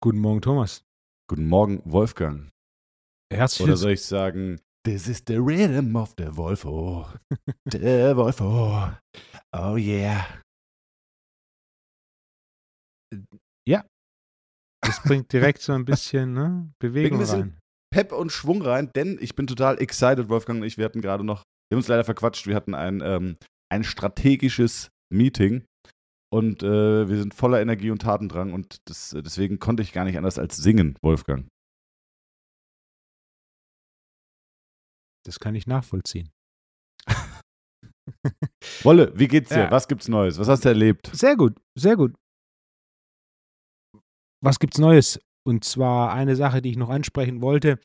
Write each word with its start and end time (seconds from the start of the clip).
Guten 0.00 0.18
Morgen, 0.18 0.40
Thomas. 0.40 0.84
Guten 1.28 1.48
Morgen, 1.48 1.82
Wolfgang. 1.84 2.50
Herzlich 3.32 3.66
Oder 3.66 3.76
soll 3.76 3.92
ich 3.92 4.04
sagen, 4.04 4.60
This 4.84 5.06
is 5.06 5.22
the 5.26 5.36
rhythm 5.36 5.94
of 5.96 6.14
the 6.18 6.36
Wolfo. 6.36 7.06
Der 7.64 8.16
Wolfo. 8.16 8.90
Oh 9.52 9.76
yeah. 9.76 10.26
Das 14.84 15.02
bringt 15.04 15.32
direkt 15.32 15.62
so 15.62 15.72
ein 15.72 15.84
bisschen 15.84 16.32
ne, 16.34 16.72
Bewegung 16.80 17.18
Ein 17.18 17.20
bisschen 17.20 17.40
rein. 17.40 17.58
Pep 17.94 18.12
und 18.12 18.32
Schwung 18.32 18.62
rein, 18.62 18.90
denn 18.94 19.18
ich 19.20 19.34
bin 19.36 19.46
total 19.46 19.80
excited, 19.80 20.28
Wolfgang 20.28 20.60
und 20.60 20.66
ich. 20.66 20.76
Wir 20.76 20.84
hatten 20.84 21.00
gerade 21.00 21.24
noch, 21.24 21.44
wir 21.72 21.76
haben 21.76 21.80
uns 21.80 21.88
leider 21.88 22.04
verquatscht, 22.04 22.46
wir 22.46 22.54
hatten 22.54 22.74
ein, 22.74 23.00
ähm, 23.00 23.38
ein 23.70 23.82
strategisches 23.82 24.90
Meeting 25.10 25.64
und 26.30 26.62
äh, 26.62 27.08
wir 27.08 27.16
sind 27.16 27.32
voller 27.32 27.62
Energie 27.62 27.90
und 27.90 28.02
Tatendrang 28.02 28.52
und 28.52 28.76
das, 28.90 29.16
deswegen 29.18 29.58
konnte 29.58 29.82
ich 29.82 29.94
gar 29.94 30.04
nicht 30.04 30.18
anders 30.18 30.38
als 30.38 30.58
singen, 30.58 30.98
Wolfgang. 31.00 31.48
Das 35.24 35.40
kann 35.40 35.54
ich 35.54 35.66
nachvollziehen. 35.66 36.28
Wolle, 38.82 39.18
wie 39.18 39.28
geht's 39.28 39.48
dir? 39.48 39.60
Ja. 39.60 39.70
Was 39.70 39.88
gibt's 39.88 40.08
Neues? 40.08 40.38
Was 40.38 40.48
hast 40.48 40.66
du 40.66 40.68
erlebt? 40.68 41.10
Sehr 41.14 41.36
gut, 41.36 41.58
sehr 41.74 41.96
gut. 41.96 42.14
Was 44.44 44.58
gibt's 44.58 44.76
Neues? 44.76 45.18
Und 45.42 45.64
zwar 45.64 46.12
eine 46.12 46.36
Sache, 46.36 46.60
die 46.60 46.68
ich 46.68 46.76
noch 46.76 46.90
ansprechen 46.90 47.40
wollte. 47.40 47.80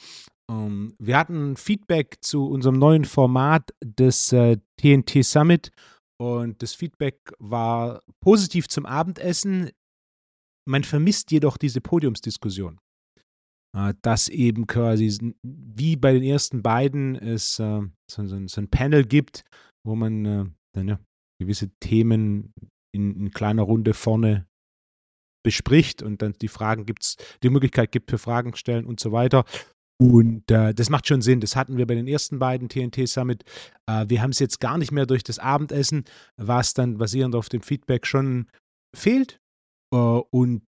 Ähm, 0.50 0.96
wir 1.00 1.18
hatten 1.18 1.58
Feedback 1.58 2.18
zu 2.22 2.48
unserem 2.48 2.80
neuen 2.80 3.06
Format 3.06 3.74
des 3.84 4.32
äh, 4.34 4.58
TNT 4.78 5.24
Summit 5.24 5.72
und 6.20 6.62
das 6.62 6.74
Feedback 6.74 7.34
war 7.40 8.02
positiv 8.22 8.68
zum 8.68 8.86
Abendessen. 8.86 9.72
Man 10.68 10.84
vermisst 10.84 11.32
jedoch 11.32 11.58
diese 11.58 11.82
Podiumsdiskussion. 11.82 12.80
Äh, 13.78 13.94
dass 14.02 14.30
eben 14.30 14.66
quasi 14.68 15.34
wie 15.44 15.96
bei 15.96 16.14
den 16.14 16.24
ersten 16.24 16.64
beiden 16.64 17.16
es 17.16 17.60
äh, 17.60 17.82
so, 18.10 18.26
so, 18.26 18.48
so 18.48 18.62
ein 18.62 18.70
Panel 18.70 19.06
gibt, 19.06 19.44
wo 19.86 19.96
man 19.96 20.26
äh, 20.26 20.46
dann 20.74 20.88
ja 20.88 21.00
gewisse 21.40 21.70
Themen 21.80 22.54
in, 22.94 23.16
in 23.16 23.32
kleiner 23.32 23.64
Runde 23.64 23.94
vorne 23.94 24.48
bespricht 25.46 26.02
und 26.02 26.22
dann 26.22 26.34
die 26.42 26.48
Fragen 26.48 26.86
gibt 26.86 27.04
es, 27.04 27.18
die 27.44 27.50
Möglichkeit 27.50 27.92
gibt 27.92 28.10
für 28.10 28.18
Fragen 28.18 28.56
stellen 28.56 28.86
und 28.86 29.00
so 29.00 29.12
weiter. 29.12 29.46
Und 30.00 30.52
äh, 30.52 30.74
das 30.74 30.90
macht 30.90 31.08
schon 31.08 31.22
Sinn. 31.22 31.40
Das 31.40 31.56
hatten 31.56 31.78
wir 31.78 31.88
bei 31.88 31.96
den 31.96 32.08
ersten 32.08 32.38
beiden 32.38 32.70
TNT 32.70 33.08
Summit. 33.08 33.44
Äh, 33.88 34.06
wir 34.08 34.22
haben 34.22 34.30
es 34.30 34.40
jetzt 34.40 34.60
gar 34.60 34.78
nicht 34.78 34.92
mehr 34.92 35.08
durch 35.08 35.24
das 35.24 35.40
Abendessen, 35.40 36.04
was 36.38 36.74
dann 36.74 36.98
basierend 36.98 37.36
auf 37.36 37.50
dem 37.50 37.62
Feedback 37.62 38.06
schon 38.06 38.48
fehlt. 38.96 39.40
Äh, 39.92 39.98
und 39.98 40.64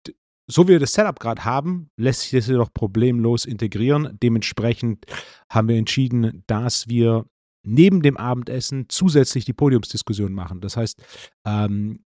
so 0.50 0.66
wie 0.66 0.72
wir 0.72 0.80
das 0.80 0.94
Setup 0.94 1.20
gerade 1.20 1.44
haben, 1.44 1.90
lässt 1.98 2.22
sich 2.22 2.30
das 2.30 2.46
jedoch 2.46 2.72
problemlos 2.72 3.44
integrieren. 3.44 4.18
Dementsprechend 4.22 5.04
haben 5.50 5.68
wir 5.68 5.76
entschieden, 5.76 6.42
dass 6.46 6.88
wir 6.88 7.26
neben 7.66 8.00
dem 8.00 8.16
Abendessen 8.16 8.86
zusätzlich 8.88 9.44
die 9.44 9.52
Podiumsdiskussion 9.52 10.32
machen. 10.32 10.62
Das 10.62 10.78
heißt, 10.78 11.02
ähm, 11.44 12.02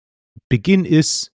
Beginn 0.49 0.87
ist 0.87 1.33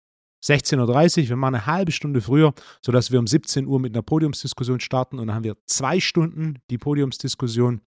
16.30 0.43 1.23
Uhr, 1.23 1.29
wir 1.31 1.37
machen 1.37 1.57
eine 1.57 1.67
halbe 1.67 1.93
Stunde 1.93 2.21
früher, 2.21 2.55
sodass 2.85 3.11
wir 3.11 3.19
um 3.19 3.27
17 3.27 3.67
Uhr 3.67 3.79
mit 3.81 3.95
einer 3.95 4.03
Podiumsdiskussion 4.03 4.81
starten 4.81 5.19
und 5.19 5.27
dann 5.27 5.37
haben 5.37 5.45
wir 5.45 5.57
zwei 5.67 6.01
Stunden 6.01 6.59
die 6.71 6.79
Podiumsdiskussion, 6.79 7.81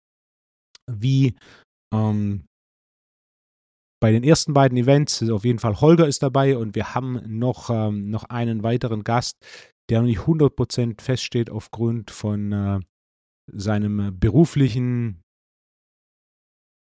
wie 0.89 1.35
ähm, 1.93 2.45
bei 4.01 4.11
den 4.11 4.23
ersten 4.23 4.53
beiden 4.53 4.77
Events. 4.77 5.29
Auf 5.29 5.45
jeden 5.45 5.59
Fall 5.59 5.79
Holger 5.79 6.07
ist 6.07 6.23
dabei 6.23 6.57
und 6.57 6.75
wir 6.75 6.95
haben 6.95 7.21
noch, 7.25 7.69
ähm, 7.69 8.09
noch 8.09 8.25
einen 8.25 8.63
weiteren 8.63 9.03
Gast, 9.03 9.37
der 9.89 10.01
noch 10.01 10.07
nicht 10.07 10.21
100% 10.21 11.01
feststeht 11.01 11.49
aufgrund 11.49 12.11
von 12.11 12.51
äh, 12.51 12.79
seinem 13.47 14.19
beruflichen 14.19 15.20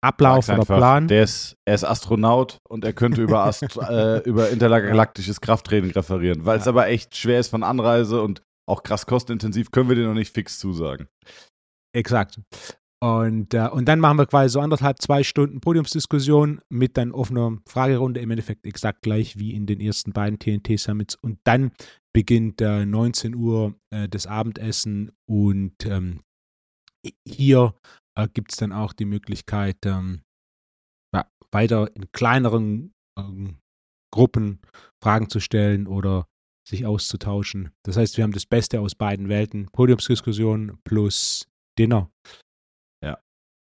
Ablauf 0.00 0.48
oder 0.48 0.64
Plan. 0.64 1.09
Der 1.09 1.25
ist, 1.25 1.56
er 1.64 1.75
ist 1.75 1.84
Astronaut 1.84 2.59
und 2.69 2.84
er 2.84 2.92
könnte 2.92 3.22
über, 3.22 3.44
Ast 3.44 3.62
äh, 3.76 4.19
über 4.20 4.50
intergalaktisches 4.50 5.41
Krafttraining 5.41 5.91
referieren. 5.91 6.44
Weil 6.47 6.59
es 6.59 6.66
Ja. 6.66 6.70
aber 6.72 6.88
echt 6.88 7.16
schwer 7.16 7.41
ist 7.41 7.48
von 7.48 7.62
Anreise 7.62 8.22
und 8.22 8.42
auch 8.69 8.82
krass 8.82 9.06
kostenintensiv, 9.06 9.70
können 9.70 9.88
wir 9.88 9.97
dir 9.97 10.06
noch 10.06 10.14
nicht 10.14 10.32
fix 10.32 10.58
zusagen. 10.58 11.08
Exakt. 11.94 12.38
Und, 13.00 13.54
äh, 13.54 13.69
und 13.69 13.87
dann 13.87 14.00
machen 14.00 14.19
wir 14.19 14.26
quasi 14.26 14.53
so 14.53 14.60
anderthalb, 14.60 15.00
zwei 15.00 15.22
Stunden 15.22 15.60
Podiumsdiskussion 15.60 16.60
mit 16.69 16.97
dann 16.97 17.12
offener 17.12 17.56
Fragerunde, 17.66 18.20
im 18.20 18.31
Endeffekt 18.31 18.66
exakt 18.66 19.03
gleich 19.03 19.38
wie 19.38 19.54
in 19.54 19.66
den 19.66 19.81
ersten 19.81 20.12
beiden 20.12 20.38
TNT-Summits. 20.38 21.14
Und 21.14 21.38
dann 21.44 21.70
beginnt 22.12 22.60
äh, 22.60 22.84
19 22.84 23.37
Uhr 23.37 23.75
äh, 23.91 24.08
das 24.08 24.26
Abendessen 24.26 25.12
und 25.28 25.87
ähm, 25.87 26.20
hier 27.25 27.75
äh, 28.18 28.28
gibt 28.32 28.52
es 28.52 28.58
dann 28.58 28.72
auch 28.72 28.92
die 28.92 29.04
Möglichkeit, 29.04 29.78
ähm, 29.84 30.22
ja, 31.14 31.26
weiter 31.52 31.94
in 31.94 32.10
kleineren 32.12 32.92
ähm, 33.18 33.58
Gruppen 34.12 34.60
Fragen 35.02 35.28
zu 35.28 35.40
stellen 35.40 35.86
oder 35.86 36.26
sich 36.66 36.84
auszutauschen. 36.84 37.70
Das 37.84 37.96
heißt, 37.96 38.16
wir 38.16 38.24
haben 38.24 38.32
das 38.32 38.46
Beste 38.46 38.80
aus 38.80 38.94
beiden 38.94 39.28
Welten, 39.28 39.68
Podiumsdiskussion 39.72 40.78
plus 40.84 41.46
Dinner. 41.78 42.10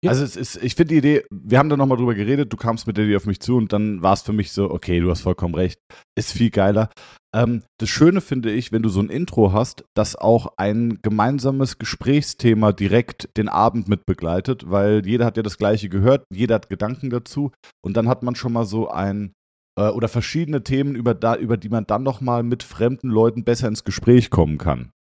Ja. 0.05 0.11
Also 0.11 0.23
es 0.23 0.37
ist, 0.37 0.63
ich 0.63 0.75
finde 0.75 0.93
die 0.93 0.99
Idee, 0.99 1.25
wir 1.31 1.59
haben 1.59 1.71
da 1.71 1.77
nochmal 1.77 1.97
drüber 1.97 2.15
geredet, 2.15 2.53
du 2.53 2.57
kamst 2.57 2.87
mit 2.87 2.99
der 2.99 3.07
Idee 3.07 3.17
auf 3.17 3.27
mich 3.27 3.41
zu 3.41 3.57
und 3.57 3.73
dann 3.73 4.03
war 4.03 4.13
es 4.13 4.23
für 4.23 4.35
mich 4.35 4.53
so, 4.53 4.71
okay, 4.71 5.01
du 5.01 5.11
hast 5.11 5.23
vollkommen 5.23 5.55
recht, 5.55 5.81
ist 6.15 6.33
viel 6.33 6.51
geiler. 6.51 6.91
Ähm, 7.35 7.63
das 7.79 7.89
Schöne 7.89 8.21
finde 8.21 8.53
ich, 8.53 8.71
wenn 8.71 8.83
du 8.83 8.89
so 8.89 9.01
ein 9.01 9.11
Intro 9.11 9.53
hast, 9.53 9.85
dass 9.95 10.15
auch 10.15 10.55
ein 10.57 11.01
gemeinsames 11.03 11.79
Gesprächsthema 11.79 12.73
direkt 12.73 13.37
den 13.37 13.49
Abend 13.49 13.89
mit 13.89 14.07
begleitet, 14.07 14.71
weil 14.71 15.05
jeder 15.05 15.25
hat 15.27 15.37
ja 15.37 15.43
das 15.43 15.59
gleiche 15.59 15.89
gehört, 15.89 16.25
jeder 16.33 16.55
hat 16.55 16.69
Gedanken 16.69 17.11
dazu 17.11 17.51
und 17.85 17.97
dann 17.97 18.09
hat 18.09 18.23
man 18.23 18.37
schon 18.37 18.53
mal 18.53 18.65
so 18.65 18.89
ein 18.89 19.33
äh, 19.79 19.89
oder 19.89 20.09
verschiedene 20.09 20.63
Themen, 20.63 20.95
über, 20.95 21.15
da, 21.15 21.35
über 21.35 21.57
die 21.57 21.69
man 21.69 21.87
dann 21.87 22.05
nochmal 22.05 22.45
mit 22.45 22.63
fremden 22.63 23.09
Leuten 23.09 23.45
besser 23.45 23.67
ins 23.67 23.85
Gespräch 23.85 24.31
kommen 24.31 24.59
kann 24.59 24.93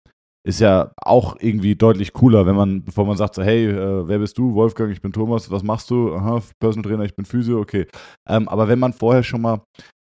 ist 0.44 0.60
ja 0.60 0.93
auch 0.97 1.37
irgendwie 1.38 1.76
deutlich 1.76 2.12
cooler, 2.12 2.47
wenn 2.47 2.56
man, 2.56 2.84
bevor 2.84 3.06
man 3.06 3.16
sagt, 3.16 3.37
so, 3.37 3.43
hey, 3.43 3.66
äh, 3.69 4.09
wer 4.09 4.19
bist 4.19 4.37
du? 4.38 4.54
Wolfgang, 4.54 4.91
ich 4.91 5.00
bin 5.00 5.12
Thomas, 5.12 5.50
was 5.50 5.62
machst 5.62 5.91
du? 5.91 6.14
Aha, 6.14 6.43
Personal 6.59 6.91
Trainer, 6.91 7.04
ich 7.04 7.14
bin 7.14 7.25
Physio, 7.25 7.60
okay. 7.60 7.87
Ähm, 8.28 8.49
aber 8.49 8.66
wenn 8.66 8.81
man 8.81 8.93
vorher 8.93 9.22
schon 9.22 9.43
mal 9.43 9.62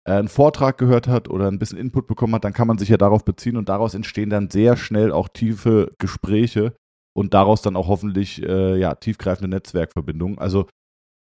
einen 0.04 0.28
Vortrag 0.28 0.78
gehört 0.78 1.06
hat 1.06 1.28
oder 1.28 1.48
ein 1.48 1.58
bisschen 1.58 1.78
Input 1.78 2.06
bekommen 2.06 2.34
hat, 2.34 2.44
dann 2.44 2.52
kann 2.52 2.66
man 2.66 2.78
sich 2.78 2.88
ja 2.88 2.96
darauf 2.96 3.24
beziehen 3.24 3.56
und 3.56 3.68
daraus 3.68 3.94
entstehen 3.94 4.30
dann 4.30 4.50
sehr 4.50 4.76
schnell 4.76 5.12
auch 5.12 5.28
tiefe 5.28 5.92
Gespräche 5.98 6.74
und 7.16 7.34
daraus 7.34 7.62
dann 7.62 7.76
auch 7.76 7.88
hoffentlich 7.88 8.42
äh, 8.42 8.76
ja, 8.78 8.94
tiefgreifende 8.94 9.48
Netzwerkverbindungen. 9.48 10.38
Also 10.38 10.66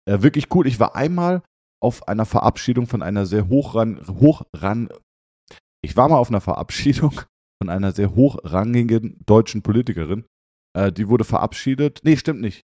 äh, 0.08 0.22
wirklich 0.22 0.54
cool. 0.54 0.66
Ich 0.66 0.80
war 0.80 0.94
einmal 0.94 1.42
auf 1.82 2.08
einer 2.08 2.26
Verabschiedung 2.26 2.86
von 2.86 3.02
einer 3.02 3.26
sehr 3.26 3.48
hochran, 3.48 4.00
hochran, 4.06 4.88
ich 5.82 5.96
war 5.96 6.08
mal 6.08 6.18
auf 6.18 6.28
einer 6.28 6.40
Verabschiedung 6.40 7.12
von 7.62 7.68
einer 7.68 7.92
sehr 7.92 8.14
hochrangigen 8.14 9.18
deutschen 9.26 9.62
Politikerin. 9.62 10.24
Äh, 10.76 10.92
die 10.92 11.08
wurde 11.08 11.24
verabschiedet. 11.24 12.00
Nee, 12.02 12.16
stimmt 12.16 12.40
nicht. 12.40 12.62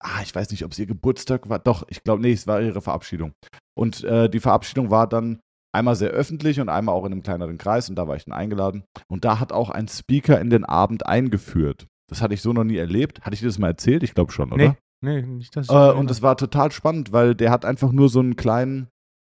Ah, 0.00 0.20
ich 0.22 0.34
weiß 0.34 0.50
nicht, 0.50 0.64
ob 0.64 0.72
es 0.72 0.78
ihr 0.78 0.86
Geburtstag 0.86 1.48
war. 1.48 1.58
Doch, 1.58 1.84
ich 1.88 2.04
glaube, 2.04 2.22
nee, 2.22 2.32
es 2.32 2.46
war 2.46 2.60
ihre 2.60 2.82
Verabschiedung. 2.82 3.32
Und 3.74 4.04
äh, 4.04 4.28
die 4.28 4.40
Verabschiedung 4.40 4.90
war 4.90 5.06
dann 5.06 5.40
einmal 5.74 5.96
sehr 5.96 6.10
öffentlich 6.10 6.60
und 6.60 6.68
einmal 6.68 6.94
auch 6.94 7.04
in 7.04 7.12
einem 7.12 7.22
kleineren 7.22 7.58
Kreis 7.58 7.88
und 7.88 7.96
da 7.96 8.08
war 8.08 8.16
ich 8.16 8.24
dann 8.24 8.34
eingeladen. 8.34 8.84
Und 9.08 9.24
da 9.24 9.40
hat 9.40 9.52
auch 9.52 9.70
ein 9.70 9.88
Speaker 9.88 10.40
in 10.40 10.50
den 10.50 10.64
Abend 10.64 11.06
eingeführt. 11.06 11.86
Das 12.08 12.22
hatte 12.22 12.34
ich 12.34 12.42
so 12.42 12.52
noch 12.52 12.64
nie 12.64 12.76
erlebt. 12.76 13.20
Hatte 13.22 13.34
ich 13.34 13.40
dir 13.40 13.46
das 13.46 13.58
mal 13.58 13.68
erzählt? 13.68 14.02
Ich 14.02 14.14
glaube 14.14 14.32
schon, 14.32 14.52
oder? 14.52 14.76
Nee, 15.02 15.22
nee, 15.22 15.22
nicht 15.22 15.54
das. 15.56 15.68
Äh, 15.68 15.92
und 15.92 16.10
es 16.10 16.22
war 16.22 16.36
total 16.36 16.72
spannend, 16.72 17.12
weil 17.12 17.34
der 17.34 17.50
hat 17.50 17.64
einfach 17.64 17.92
nur 17.92 18.08
so 18.08 18.20
einen 18.20 18.36
kleinen 18.36 18.88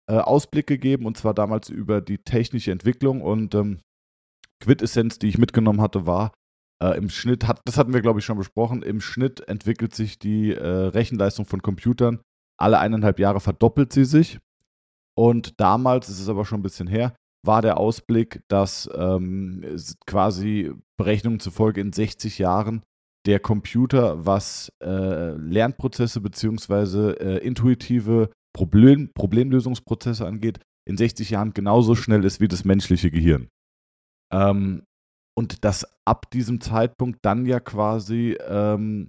äh, 0.07 0.19
Ausblick 0.19 0.67
gegeben 0.67 1.07
und 1.07 1.17
zwar 1.17 1.35
damals 1.35 1.69
über 1.71 2.01
die 2.01 2.19
technische 2.19 2.73
Entwicklung 2.73 3.23
und 3.23 3.55
ähm, 3.55 3.81
Quintessenz, 4.61 5.19
die 5.19 5.29
ich 5.29 5.39
mitgenommen 5.39 5.81
hatte, 5.81 6.07
war, 6.07 6.33
äh, 6.83 6.97
im 6.97 7.11
Schnitt, 7.11 7.47
hat, 7.47 7.61
das 7.65 7.79
hatten 7.79 7.93
wir 7.93 8.03
glaube 8.03 8.21
ich 8.21 8.25
schon 8.25 8.39
besprochen, 8.39 8.83
im 8.83 9.01
Schnitt 9.01 9.47
entwickelt 9.49 9.95
sich 9.95 10.19
die 10.19 10.53
äh, 10.53 10.67
Rechenleistung 10.67 11.47
von 11.47 11.63
Computern 11.63 12.21
alle 12.57 12.79
eineinhalb 12.79 13.19
Jahre 13.19 13.41
verdoppelt 13.41 13.93
sie 13.93 14.05
sich. 14.05 14.39
Und 15.17 15.61
damals, 15.61 16.09
es 16.09 16.21
ist 16.21 16.29
aber 16.29 16.45
schon 16.45 16.61
ein 16.61 16.65
bisschen 16.65 16.89
her, 16.89 17.15
war 17.45 17.63
der 17.63 17.79
Ausblick, 17.79 18.43
dass 18.49 18.89
ähm, 18.95 19.77
quasi 20.07 20.73
Berechnungen 20.97 21.41
zufolge 21.41 21.81
in 21.81 21.93
60 21.93 22.39
Jahren 22.39 22.83
der 23.27 23.39
Computer, 23.39 24.27
was 24.27 24.73
äh, 24.83 25.33
Lernprozesse 25.33 26.21
beziehungsweise 26.21 27.19
äh, 27.21 27.47
intuitive 27.47 28.31
Problem, 28.55 29.11
Problemlösungsprozesse 29.15 30.27
angeht, 30.27 30.61
in 30.87 30.97
60 30.97 31.31
Jahren 31.31 31.55
genauso 31.55 31.95
schnell 31.95 32.25
ist 32.25 32.41
wie 32.41 32.49
das 32.49 32.65
menschliche 32.65 33.11
Gehirn. 33.11 33.49
Ähm, 34.33 34.83
und 35.37 35.65
dass 35.65 35.87
ab 36.07 36.31
diesem 36.31 36.61
Zeitpunkt 36.61 37.19
dann 37.23 37.47
ja 37.47 37.61
quasi 37.61 38.37
ähm, 38.47 39.07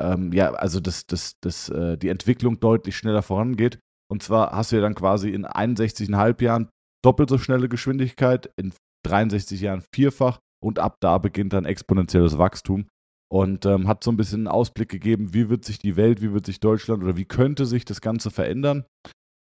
ähm, 0.00 0.32
ja, 0.32 0.52
also 0.52 0.80
das, 0.80 1.06
das, 1.06 1.34
das, 1.40 1.68
äh, 1.68 1.96
die 1.96 2.08
Entwicklung 2.08 2.60
deutlich 2.60 2.96
schneller 2.96 3.22
vorangeht. 3.22 3.78
Und 4.10 4.22
zwar 4.22 4.52
hast 4.52 4.72
du 4.72 4.76
ja 4.76 4.82
dann 4.82 4.94
quasi 4.94 5.30
in 5.30 5.46
61,5 5.46 6.42
Jahren 6.42 6.68
doppelt 7.04 7.30
so 7.30 7.38
schnelle 7.38 7.68
Geschwindigkeit, 7.68 8.50
in 8.56 8.72
63 9.06 9.60
Jahren 9.60 9.82
vierfach 9.94 10.38
und 10.62 10.78
ab 10.78 10.96
da 11.00 11.18
beginnt 11.18 11.52
dann 11.52 11.64
exponentielles 11.64 12.38
Wachstum 12.38 12.86
und 13.30 13.64
ähm, 13.64 13.88
hat 13.88 14.04
so 14.04 14.12
ein 14.12 14.16
bisschen 14.16 14.40
einen 14.40 14.48
Ausblick 14.48 14.88
gegeben, 14.88 15.34
wie 15.34 15.48
wird 15.48 15.64
sich 15.64 15.78
die 15.78 15.96
Welt, 15.96 16.20
wie 16.20 16.32
wird 16.32 16.46
sich 16.46 16.60
Deutschland 16.60 17.02
oder 17.02 17.16
wie 17.16 17.24
könnte 17.24 17.66
sich 17.66 17.84
das 17.84 18.00
Ganze 18.00 18.30
verändern. 18.30 18.84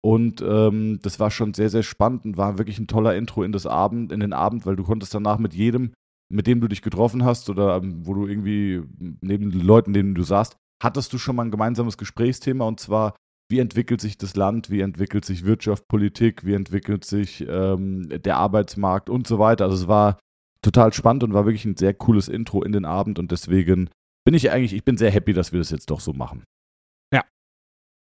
Und 0.05 0.43
ähm, 0.45 0.99
das 1.01 1.19
war 1.19 1.31
schon 1.31 1.53
sehr, 1.53 1.69
sehr 1.69 1.83
spannend 1.83 2.25
und 2.25 2.37
war 2.37 2.57
wirklich 2.57 2.77
ein 2.77 2.87
toller 2.87 3.15
Intro 3.15 3.43
in 3.43 3.53
das 3.53 3.65
Abend, 3.65 4.11
in 4.11 4.19
den 4.19 4.33
Abend, 4.33 4.65
weil 4.65 4.75
du 4.75 4.83
konntest 4.83 5.13
danach 5.13 5.37
mit 5.37 5.53
jedem, 5.53 5.93
mit 6.29 6.45
dem 6.45 6.59
du 6.59 6.67
dich 6.67 6.81
getroffen 6.81 7.23
hast 7.23 7.49
oder 7.49 7.77
ähm, 7.77 8.05
wo 8.05 8.13
du 8.13 8.27
irgendwie 8.27 8.81
neben 9.21 9.51
den 9.51 9.61
Leuten, 9.61 9.93
denen 9.93 10.13
du 10.13 10.23
saßt, 10.23 10.57
hattest 10.83 11.13
du 11.13 11.17
schon 11.17 11.37
mal 11.37 11.45
ein 11.45 11.51
gemeinsames 11.51 11.97
Gesprächsthema 11.97 12.65
und 12.65 12.81
zwar, 12.81 13.15
wie 13.49 13.59
entwickelt 13.59 14.01
sich 14.01 14.17
das 14.17 14.35
Land, 14.35 14.69
wie 14.69 14.81
entwickelt 14.81 15.23
sich 15.23 15.45
Wirtschaft, 15.45 15.87
Politik, 15.87 16.45
wie 16.45 16.53
entwickelt 16.53 17.05
sich 17.05 17.45
ähm, 17.47 18.09
der 18.09 18.35
Arbeitsmarkt 18.37 19.09
und 19.09 19.25
so 19.25 19.39
weiter. 19.39 19.65
Also 19.65 19.83
es 19.83 19.87
war 19.87 20.19
total 20.61 20.91
spannend 20.91 21.23
und 21.23 21.33
war 21.33 21.45
wirklich 21.45 21.63
ein 21.63 21.77
sehr 21.77 21.93
cooles 21.93 22.27
Intro 22.27 22.61
in 22.61 22.73
den 22.73 22.83
Abend 22.83 23.19
und 23.19 23.31
deswegen 23.31 23.89
bin 24.25 24.33
ich 24.33 24.51
eigentlich, 24.51 24.73
ich 24.73 24.83
bin 24.83 24.97
sehr 24.97 25.11
happy, 25.11 25.31
dass 25.31 25.53
wir 25.53 25.59
das 25.59 25.69
jetzt 25.69 25.91
doch 25.91 26.01
so 26.01 26.11
machen. 26.11 26.43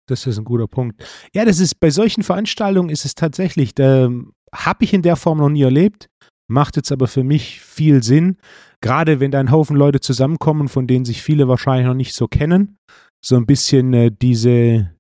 Das 0.07 0.28
ist 0.28 0.38
ein 0.38 0.46
guter 0.46 0.68
Punkt. 0.68 1.04
Ja, 1.34 1.46
das 1.46 1.60
ist 1.60 1.80
bei 1.80 1.90
solchen 1.90 2.24
Veranstaltungen 2.24 2.90
ist 2.90 3.06
es 3.06 3.16
tatsächlich, 3.16 3.74
da 3.74 4.10
habe 4.54 4.84
ich 4.84 4.94
in 4.94 5.02
der 5.02 5.16
Form 5.16 5.40
noch 5.40 5.50
nie 5.50 5.63
erlebt, 5.63 6.07
macht 6.48 6.75
jetzt 6.75 6.92
aber 6.92 7.07
für 7.07 7.24
mich 7.24 7.60
viel 7.62 8.04
Sinn, 8.04 8.38
gerade 8.81 9.19
wenn 9.19 9.31
da 9.31 9.40
ein 9.40 9.50
Haufen 9.52 9.75
Leute 9.75 10.00
zusammenkommen, 10.00 10.68
von 10.68 10.86
denen 10.86 11.06
sich 11.06 11.24
viele 11.24 11.48
wahrscheinlich 11.48 11.88
noch 11.88 11.96
nicht 11.96 12.13
so 12.13 12.28
kennen, 12.28 12.78
so 13.24 13.36
ein 13.36 13.48
bisschen 13.48 13.94
äh, 13.94 14.12
diese, 14.12 14.92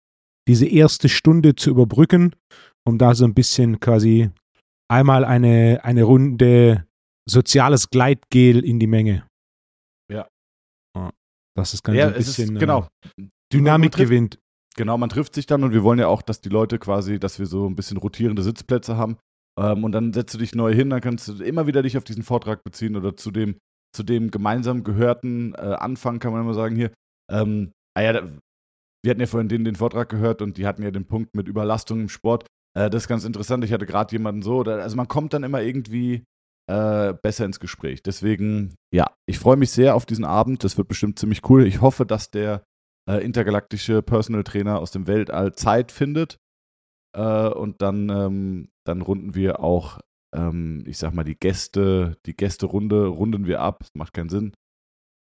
diese 0.47 0.65
erste 0.65 1.07
Stunde 1.07 1.55
zu 1.55 1.69
überbrücken, 1.69 2.35
um 2.87 2.97
da 2.97 3.13
so 3.13 3.25
ein 3.25 3.35
bisschen 3.35 3.79
quasi 3.79 4.31
einmal 4.91 5.23
eine, 5.23 5.81
eine 5.83 6.03
Runde 6.03 6.87
soziales 7.29 7.89
Gleitgel 7.91 8.65
in 8.65 8.79
die 8.79 8.87
Menge. 8.87 9.27
Ja. 10.11 10.27
Das 11.55 11.81
Ganze 11.83 11.99
Ja, 11.99 12.07
ein 12.07 12.13
es 12.15 12.27
ist, 12.27 12.37
bisschen 12.37 12.57
genau. 12.59 12.87
äh, 13.19 13.23
Dynamik 13.53 13.91
trifft- 13.93 14.09
gewinnt. 14.09 14.39
Genau, 14.77 14.97
man 14.97 15.09
trifft 15.09 15.35
sich 15.35 15.45
dann 15.45 15.63
und 15.63 15.71
wir 15.71 15.83
wollen 15.83 15.99
ja 15.99 16.07
auch, 16.07 16.21
dass 16.21 16.41
die 16.41 16.49
Leute 16.49 16.79
quasi, 16.79 17.19
dass 17.19 17.39
wir 17.39 17.45
so 17.45 17.67
ein 17.67 17.75
bisschen 17.75 17.97
rotierende 17.97 18.43
Sitzplätze 18.43 18.97
haben. 18.97 19.17
Ähm, 19.57 19.83
und 19.83 19.93
dann 19.93 20.11
setzt 20.11 20.33
du 20.33 20.37
dich 20.37 20.53
neu 20.53 20.73
hin, 20.73 20.89
dann 20.89 21.01
kannst 21.01 21.27
du 21.27 21.43
immer 21.43 21.65
wieder 21.65 21.81
dich 21.81 21.97
auf 21.97 22.03
diesen 22.03 22.23
Vortrag 22.23 22.63
beziehen 22.63 22.95
oder 22.97 23.15
zu 23.15 23.31
dem, 23.31 23.55
zu 23.95 24.03
dem 24.03 24.31
gemeinsam 24.31 24.83
gehörten 24.83 25.53
äh, 25.53 25.75
Anfang, 25.79 26.19
kann 26.19 26.33
man 26.33 26.41
immer 26.41 26.53
sagen, 26.53 26.75
hier. 26.75 26.91
Ähm, 27.31 27.71
ah 27.97 28.01
ja, 28.01 28.13
da, 28.13 28.29
wir 29.03 29.11
hatten 29.11 29.21
ja 29.21 29.27
vorhin 29.27 29.47
den, 29.47 29.63
den 29.63 29.75
Vortrag 29.75 30.09
gehört 30.09 30.41
und 30.41 30.57
die 30.57 30.67
hatten 30.67 30.83
ja 30.83 30.91
den 30.91 31.05
Punkt 31.05 31.35
mit 31.35 31.47
Überlastung 31.47 32.01
im 32.01 32.09
Sport. 32.09 32.45
Äh, 32.77 32.89
das 32.89 33.03
ist 33.03 33.07
ganz 33.07 33.23
interessant. 33.23 33.63
Ich 33.63 33.71
hatte 33.71 33.85
gerade 33.85 34.11
jemanden 34.11 34.41
so, 34.41 34.57
oder, 34.57 34.81
also 34.81 34.97
man 34.97 35.07
kommt 35.07 35.33
dann 35.33 35.43
immer 35.43 35.61
irgendwie 35.61 36.25
äh, 36.67 37.13
besser 37.13 37.45
ins 37.45 37.59
Gespräch. 37.61 38.03
Deswegen, 38.03 38.75
ja, 38.93 39.13
ich 39.25 39.39
freue 39.39 39.55
mich 39.55 39.71
sehr 39.71 39.95
auf 39.95 40.05
diesen 40.05 40.25
Abend. 40.25 40.63
Das 40.63 40.77
wird 40.77 40.89
bestimmt 40.89 41.17
ziemlich 41.17 41.49
cool. 41.49 41.65
Ich 41.65 41.79
hoffe, 41.79 42.05
dass 42.05 42.29
der 42.29 42.63
äh, 43.09 43.23
intergalaktische 43.23 44.01
Personal 44.01 44.43
Trainer 44.43 44.79
aus 44.79 44.91
dem 44.91 45.07
Weltall 45.07 45.53
Zeit 45.53 45.91
findet. 45.91 46.37
Äh, 47.15 47.49
und 47.49 47.81
dann, 47.81 48.09
ähm, 48.09 48.69
dann 48.85 49.01
runden 49.01 49.35
wir 49.35 49.59
auch, 49.59 49.99
ähm, 50.35 50.83
ich 50.85 50.97
sag 50.97 51.13
mal, 51.13 51.23
die 51.23 51.37
Gäste, 51.37 52.17
die 52.25 52.35
Gästerunde 52.35 53.07
runden 53.07 53.47
wir 53.47 53.61
ab. 53.61 53.79
Das 53.79 53.89
macht 53.95 54.13
keinen 54.13 54.29
Sinn. 54.29 54.53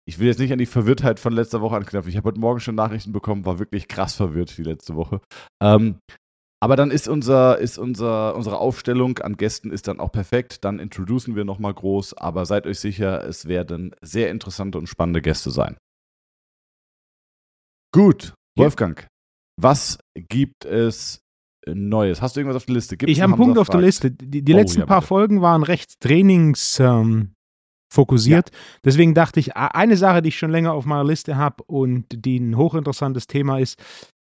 Ich 0.08 0.18
will 0.18 0.28
jetzt 0.28 0.40
nicht 0.40 0.52
an 0.52 0.60
die 0.60 0.66
Verwirrtheit 0.66 1.20
von 1.20 1.34
letzter 1.34 1.62
Woche 1.62 1.76
anknüpfen. 1.76 2.10
Ich 2.10 2.18
habe 2.18 2.30
heute 2.30 2.40
Morgen 2.40 2.60
schon 2.60 2.76
Nachrichten 2.76 3.12
bekommen, 3.12 3.46
war 3.46 3.60
wirklich 3.60 3.88
krass 3.88 4.16
verwirrt 4.16 4.58
die 4.58 4.64
letzte 4.64 4.96
Woche. 4.96 5.22
Ähm, 5.62 6.00
aber 6.62 6.76
dann 6.76 6.92
ist, 6.92 7.08
unser, 7.08 7.58
ist 7.60 7.78
unser, 7.78 8.36
unsere 8.36 8.58
Aufstellung 8.58 9.20
an 9.20 9.38
Gästen 9.38 9.72
ist 9.72 9.88
dann 9.88 10.00
auch 10.00 10.12
perfekt. 10.12 10.66
Dann 10.66 10.80
introducen 10.80 11.36
wir 11.36 11.46
nochmal 11.46 11.74
groß. 11.74 12.16
Aber 12.16 12.46
seid 12.46 12.68
euch 12.68 12.80
sicher, 12.80 13.24
es 13.24 13.48
werden 13.48 13.96
sehr 14.02 14.30
interessante 14.30 14.78
und 14.78 14.88
spannende 14.88 15.22
Gäste 15.22 15.52
sein. 15.52 15.78
Gut, 17.94 18.34
Ja. 18.58 18.66
Wolfgang, 18.66 19.08
was 19.60 19.98
gibt 20.16 20.66
es 20.66 21.22
Neues? 21.68 22.22
Hast 22.22 22.36
du 22.36 22.40
irgendwas 22.40 22.58
auf 22.58 22.66
der 22.66 22.76
Liste? 22.76 22.98
Gibt's 22.98 23.12
Ich 23.12 23.22
habe 23.22 23.34
einen 23.34 23.42
Punkt 23.42 23.58
auf 23.58 23.70
der? 23.70 23.82
Liste. 23.82 24.12
Die, 24.12 24.42
die 24.42 24.54
Oh, 24.54 24.58
letzten 24.58 24.80
ja, 24.82 24.86
paar 24.86 25.00
bitte. 25.02 25.08
Folgen 25.08 25.42
waren 25.42 25.64
recht 25.64 26.00
trainings 26.00 26.80
ähm, 26.80 27.34
fokussiert. 27.94 28.50
Deswegen 28.84 29.14
dachte 29.14 29.40
ich, 29.40 29.56
eine 29.56 29.98
Sache, 29.98 30.22
die 30.22 30.30
ich 30.30 30.38
schon 30.38 30.52
länger 30.52 30.74
auf 30.74 30.86
meiner 30.86 31.04
Liste 31.04 31.36
habe 31.36 31.64
und 31.66 32.06
die 32.12 32.38
ein 32.40 32.56
hochinteressantes 32.58 33.28
Thema 33.28 33.60
ist, 33.60 33.80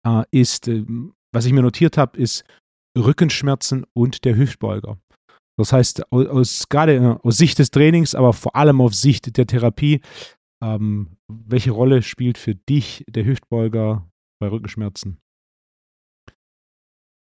äh, 0.05 0.23
ist, 0.31 0.67
ähm, 0.67 1.13
was 1.33 1.45
ich 1.45 1.53
mir 1.53 1.61
notiert 1.61 1.97
habe, 1.97 2.17
ist 2.17 2.43
Rückenschmerzen 2.97 3.85
und 3.93 4.25
der 4.25 4.35
Hüftbeuger. 4.35 4.97
Das 5.57 5.71
heißt, 5.73 6.11
aus, 6.11 6.27
aus 6.27 6.69
gerade 6.69 6.95
äh, 6.95 7.17
aus 7.27 7.37
Sicht 7.37 7.59
des 7.59 7.71
Trainings, 7.71 8.15
aber 8.15 8.33
vor 8.33 8.55
allem 8.55 8.81
auf 8.81 8.93
Sicht 8.95 9.37
der 9.37 9.45
Therapie, 9.47 10.01
ähm, 10.63 11.17
welche 11.27 11.71
Rolle 11.71 12.01
spielt 12.03 12.37
für 12.37 12.55
dich 12.55 13.03
der 13.09 13.25
Hüftbeuger 13.25 14.09
bei 14.39 14.47
Rückenschmerzen? 14.47 15.19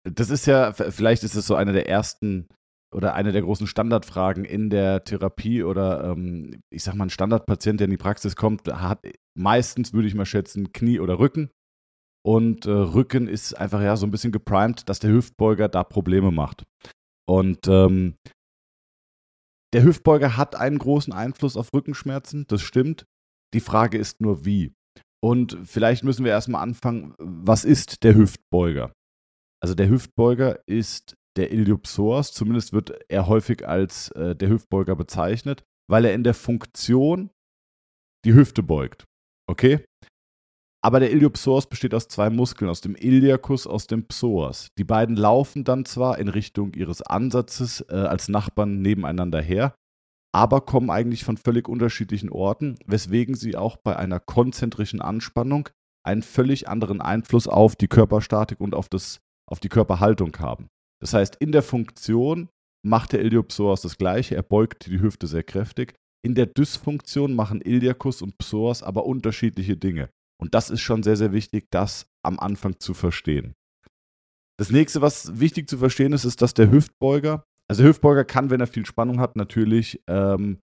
Das 0.10 0.30
ist 0.30 0.46
ja, 0.46 0.72
vielleicht 0.72 1.24
ist 1.24 1.36
es 1.36 1.48
so 1.48 1.56
eine 1.56 1.74
der 1.74 1.90
ersten 1.90 2.48
oder 2.96 3.14
eine 3.14 3.34
der 3.34 3.42
großen 3.42 3.68
Standardfragen 3.68 4.46
in 4.46 4.70
der 4.70 5.04
Therapie 5.04 5.64
oder 5.64 6.06
ähm, 6.06 6.62
ich 6.70 6.84
sag 6.84 6.96
mal, 6.96 7.06
ein 7.06 7.10
Standardpatient, 7.10 7.80
der 7.80 7.86
in 7.86 7.92
die 7.92 7.98
Praxis 7.98 8.36
kommt, 8.36 8.68
hat 8.68 9.06
meistens, 9.38 9.94
würde 9.94 10.08
ich 10.08 10.16
mal 10.16 10.26
schätzen, 10.26 10.72
Knie 10.72 11.00
oder 11.00 11.20
Rücken. 11.20 11.50
Und 12.26 12.66
äh, 12.66 12.72
Rücken 12.72 13.28
ist 13.28 13.54
einfach 13.54 13.82
ja 13.82 13.96
so 13.96 14.06
ein 14.06 14.12
bisschen 14.12 14.32
geprimed, 14.32 14.88
dass 14.90 15.00
der 15.00 15.12
Hüftbeuger 15.12 15.68
da 15.68 15.84
Probleme 15.84 16.32
macht. 16.32 16.64
Und 17.26 17.68
ähm, 17.68 18.16
der 19.74 19.84
Hüftbeuger 19.84 20.38
hat 20.38 20.56
einen 20.56 20.78
großen 20.78 21.12
Einfluss 21.12 21.58
auf 21.58 21.74
Rückenschmerzen, 21.74 22.46
das 22.48 22.62
stimmt. 22.62 23.06
Die 23.54 23.60
Frage 23.60 23.98
ist 23.98 24.22
nur 24.22 24.46
wie. 24.46 24.74
Und 25.24 25.58
vielleicht 25.64 26.04
müssen 26.04 26.26
wir 26.26 26.32
erstmal 26.32 26.62
anfangen, 26.62 27.16
was 27.18 27.66
ist 27.66 28.04
der 28.04 28.16
Hüftbeuger? 28.16 28.94
Also 29.62 29.74
der 29.74 29.90
Hüftbeuger 29.90 30.60
ist 30.68 31.16
der 31.38 31.52
Iliopsoas, 31.52 32.32
zumindest 32.32 32.74
wird 32.74 33.00
er 33.10 33.28
häufig 33.28 33.68
als 33.68 34.10
äh, 34.12 34.36
der 34.36 34.50
Hüftbeuger 34.50 34.96
bezeichnet, 34.96 35.64
weil 35.90 36.06
er 36.06 36.14
in 36.14 36.24
der 36.24 36.34
Funktion 36.34 37.30
die 38.26 38.34
Hüfte 38.34 38.64
beugt. 38.64 39.06
Okay? 39.50 39.86
Aber 40.84 41.00
der 41.00 41.12
Iliopsoas 41.12 41.68
besteht 41.68 41.94
aus 41.94 42.08
zwei 42.08 42.30
Muskeln, 42.30 42.70
aus 42.70 42.82
dem 42.82 42.96
Iliacus, 42.96 43.66
aus 43.66 43.88
dem 43.88 44.08
Psoas. 44.08 44.70
Die 44.78 44.84
beiden 44.84 45.16
laufen 45.16 45.64
dann 45.64 45.86
zwar 45.86 46.20
in 46.20 46.28
Richtung 46.28 46.74
ihres 46.74 47.02
Ansatzes 47.02 47.82
äh, 47.90 47.96
als 47.96 48.30
Nachbarn 48.30 48.82
nebeneinander 48.82 49.42
her, 49.42 49.76
aber 50.34 50.62
kommen 50.62 50.90
eigentlich 50.90 51.24
von 51.24 51.38
völlig 51.38 51.68
unterschiedlichen 51.68 52.30
Orten, 52.30 52.78
weswegen 52.86 53.36
sie 53.36 53.56
auch 53.56 53.78
bei 53.78 53.96
einer 53.96 54.20
konzentrischen 54.20 55.02
Anspannung 55.02 55.70
einen 56.06 56.22
völlig 56.22 56.70
anderen 56.70 57.02
Einfluss 57.02 57.48
auf 57.48 57.76
die 57.76 57.88
Körperstatik 57.88 58.60
und 58.60 58.76
auf, 58.76 58.90
das, 58.90 59.20
auf 59.50 59.60
die 59.60 59.70
Körperhaltung 59.70 60.38
haben. 60.40 60.68
Das 61.02 61.14
heißt, 61.14 61.36
in 61.38 61.52
der 61.52 61.64
Funktion 61.64 62.50
macht 62.84 63.14
der 63.14 63.22
Iliopsoas 63.22 63.82
das 63.82 63.98
Gleiche, 63.98 64.36
er 64.36 64.44
beugt 64.44 64.86
die 64.88 65.00
Hüfte 65.00 65.28
sehr 65.28 65.44
kräftig. 65.44 65.94
In 66.24 66.36
der 66.36 66.46
Dysfunktion 66.48 67.36
machen 67.36 67.62
Iliacus 67.62 68.22
und 68.22 68.38
Psoas 68.38 68.84
aber 68.84 69.06
unterschiedliche 69.06 69.78
Dinge. 69.78 70.10
Und 70.40 70.54
das 70.56 70.70
ist 70.70 70.82
schon 70.82 71.04
sehr, 71.04 71.16
sehr 71.16 71.34
wichtig, 71.34 71.68
das 71.72 72.08
am 72.24 72.40
Anfang 72.40 72.80
zu 72.80 72.94
verstehen. 72.94 73.54
Das 74.60 74.72
nächste, 74.72 75.02
was 75.02 75.40
wichtig 75.40 75.70
zu 75.70 75.78
verstehen 75.78 76.14
ist, 76.14 76.26
ist, 76.26 76.42
dass 76.42 76.54
der 76.54 76.72
Hüftbeuger, 76.72 77.46
also 77.70 77.84
Hüftbeuger 77.84 78.26
kann, 78.26 78.50
wenn 78.50 78.62
er 78.62 78.68
viel 78.68 78.86
Spannung 78.86 79.20
hat, 79.20 79.36
natürlich, 79.36 80.02
ähm, 80.08 80.60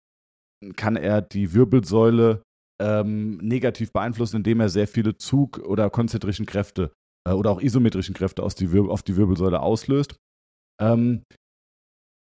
kann 0.76 0.96
er 0.96 1.20
die 1.20 1.52
Wirbelsäule 1.52 2.42
ähm, 2.80 3.37
negativ 3.38 3.92
beeinflussen, 3.92 4.37
indem 4.37 4.61
er 4.61 4.68
sehr 4.68 4.88
viele 4.88 5.16
Zug- 5.16 5.58
oder 5.58 5.90
konzentrischen 5.90 6.46
Kräfte 6.46 6.92
äh, 7.28 7.32
oder 7.32 7.50
auch 7.50 7.61
isometrischen 7.61 8.14
Kräfte 8.14 8.42
aus 8.42 8.54
die 8.54 8.68
auf 8.78 9.02
die 9.02 9.16
Wirbelsäule 9.16 9.61
auslöst. 9.61 10.16
Ähm, 10.80 11.23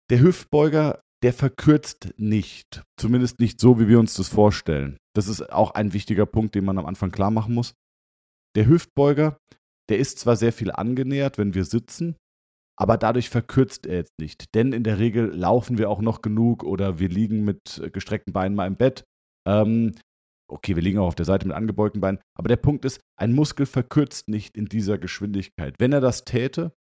der 0.10 0.22
Hüftbeuger, 0.22 1.02
der 1.24 1.34
verkürzt 1.34 2.14
nicht, 2.18 2.84
zumindest 2.98 3.40
nicht 3.40 3.60
so, 3.60 3.80
wie 3.80 3.88
wir 3.88 4.00
uns 4.00 4.14
das 4.14 4.30
vorstellen. 4.30 4.98
Das 5.16 5.28
ist 5.28 5.52
auch 5.52 5.72
ein 5.72 5.94
wichtiger 5.94 6.26
Punkt, 6.26 6.56
den 6.56 6.66
man 6.66 6.78
am 6.78 6.86
Anfang 6.86 7.12
klar 7.12 7.32
machen 7.32 7.54
muss. 7.54 7.74
Der 8.56 8.68
Hüftbeuger, 8.68 9.38
der 9.90 10.00
ist 10.00 10.20
zwar 10.20 10.36
sehr 10.36 10.54
viel 10.54 10.72
angenähert, 10.72 11.38
wenn 11.38 11.54
wir 11.54 11.66
sitzen, 11.66 12.16
aber 12.80 12.98
dadurch 12.98 13.30
verkürzt 13.30 13.86
er 13.86 13.98
jetzt 13.98 14.20
nicht. 14.20 14.56
Denn 14.56 14.72
in 14.72 14.84
der 14.84 15.00
Regel 15.00 15.26
laufen 15.26 15.78
wir 15.78 15.90
auch 15.90 16.02
noch 16.02 16.22
genug 16.22 16.64
oder 16.64 16.98
wir 16.98 17.10
liegen 17.10 17.44
mit 17.44 17.82
gestreckten 17.92 18.32
Beinen 18.32 18.56
mal 18.56 18.68
im 18.68 18.78
Bett. 18.78 19.04
Ähm, 19.46 19.94
okay, 20.50 20.76
wir 20.76 20.84
liegen 20.84 20.98
auch 20.98 21.08
auf 21.08 21.16
der 21.16 21.26
Seite 21.26 21.46
mit 21.46 21.58
angebeugten 21.58 22.00
Beinen. 22.00 22.20
Aber 22.38 22.48
der 22.48 22.56
Punkt 22.56 22.86
ist, 22.86 23.02
ein 23.18 23.34
Muskel 23.34 23.66
verkürzt 23.66 24.30
nicht 24.30 24.56
in 24.56 24.66
dieser 24.66 24.98
Geschwindigkeit. 24.98 25.76
Wenn 25.78 25.92
er 25.92 26.00
das 26.00 26.24
täte, 26.24 26.72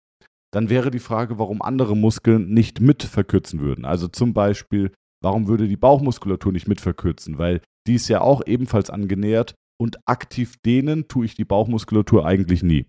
dann 0.51 0.70
wäre 0.70 0.89
die 0.89 1.00
Frage, 1.00 1.38
warum 1.38 1.62
andere 1.62 1.98
Muskeln 1.98 2.53
nicht 2.53 2.79
mit 2.79 3.03
verkürzen 3.03 3.60
würden. 3.60 3.84
Also 3.84 4.08
zum 4.08 4.34
Beispiel, 4.34 4.94
warum 5.22 5.48
würde 5.48 5.68
die 5.68 5.77
Bauchmuskulatur 5.77 6.53
nicht 6.53 6.68
mit 6.68 6.79
verkürzen? 6.79 7.38
Weil 7.38 7.62
die 7.88 7.96
ist 7.96 8.08
ja 8.08 8.22
auch 8.22 8.41
ebenfalls 8.46 8.89
angenähert 8.89 9.53
und 9.77 9.98
aktiv 10.06 10.56
dehnen 10.65 11.10
tue 11.10 11.25
ich 11.25 11.36
die 11.36 11.46
Bauchmuskulatur 11.46 12.25
eigentlich 12.25 12.63
nie. 12.63 12.88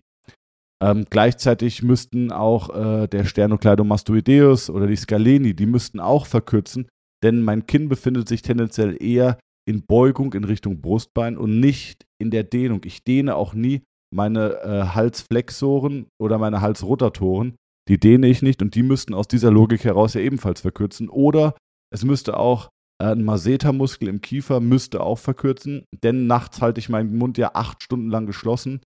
Ähm, 0.81 1.05
gleichzeitig 1.09 1.83
müssten 1.83 2.31
auch 2.31 2.69
äh, 2.75 3.07
der 3.07 3.25
Sternocleidomastoideus 3.25 4.69
oder 4.69 4.87
die 4.87 4.95
Scaleni, 4.95 5.53
die 5.53 5.67
müssten 5.67 5.99
auch 5.99 6.25
verkürzen, 6.25 6.87
denn 7.23 7.43
mein 7.43 7.67
Kinn 7.67 7.87
befindet 7.87 8.27
sich 8.27 8.41
tendenziell 8.41 9.01
eher 9.01 9.37
in 9.67 9.85
Beugung 9.85 10.33
in 10.33 10.43
Richtung 10.43 10.81
Brustbein 10.81 11.37
und 11.37 11.59
nicht 11.59 12.05
in 12.19 12.31
der 12.31 12.43
Dehnung. 12.43 12.81
Ich 12.83 13.03
dehne 13.03 13.35
auch 13.35 13.53
nie 13.53 13.83
meine 14.13 14.61
äh, 14.63 14.83
Halsflexoren 14.95 16.07
oder 16.19 16.39
meine 16.39 16.61
Halsrotatoren. 16.61 17.55
Die 17.87 17.99
dehne 17.99 18.27
ich 18.27 18.41
nicht 18.41 18.61
und 18.61 18.75
die 18.75 18.83
müssten 18.83 19.13
aus 19.13 19.27
dieser 19.27 19.51
Logik 19.51 19.83
heraus 19.83 20.13
ja 20.15 20.21
ebenfalls 20.21 20.61
verkürzen. 20.61 21.09
Oder 21.09 21.55
es 21.93 22.03
müsste 22.03 22.37
auch 22.37 22.69
äh, 23.01 23.11
ein 23.11 23.23
Massetermuskel 23.23 24.07
im 24.07 24.21
Kiefer 24.21 24.59
müsste 24.59 25.01
auch 25.01 25.19
verkürzen, 25.19 25.85
denn 26.03 26.27
nachts 26.27 26.61
halte 26.61 26.79
ich 26.79 26.89
meinen 26.89 27.17
Mund 27.17 27.37
ja 27.37 27.51
acht 27.53 27.83
Stunden 27.83 28.09
lang 28.09 28.25
geschlossen. 28.25 28.81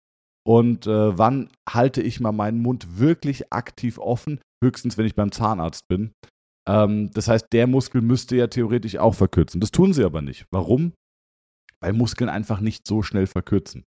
Und 0.45 0.87
äh, 0.87 1.17
wann 1.17 1.49
halte 1.69 2.01
ich 2.01 2.19
mal 2.19 2.31
meinen 2.31 2.61
Mund 2.61 2.99
wirklich 2.99 3.53
aktiv 3.53 3.97
offen? 3.97 4.41
Höchstens, 4.63 4.97
wenn 4.97 5.05
ich 5.05 5.15
beim 5.15 5.31
Zahnarzt 5.31 5.87
bin. 5.87 6.11
Ähm, 6.67 7.11
das 7.13 7.27
heißt, 7.27 7.47
der 7.51 7.67
Muskel 7.67 8.01
müsste 8.01 8.35
ja 8.35 8.47
theoretisch 8.47 8.97
auch 8.97 9.15
verkürzen. 9.15 9.61
Das 9.61 9.71
tun 9.71 9.93
sie 9.93 10.03
aber 10.03 10.21
nicht. 10.21 10.45
Warum? 10.51 10.93
Weil 11.81 11.93
Muskeln 11.93 12.29
einfach 12.29 12.59
nicht 12.59 12.87
so 12.87 13.01
schnell 13.01 13.27
verkürzen. 13.27 13.83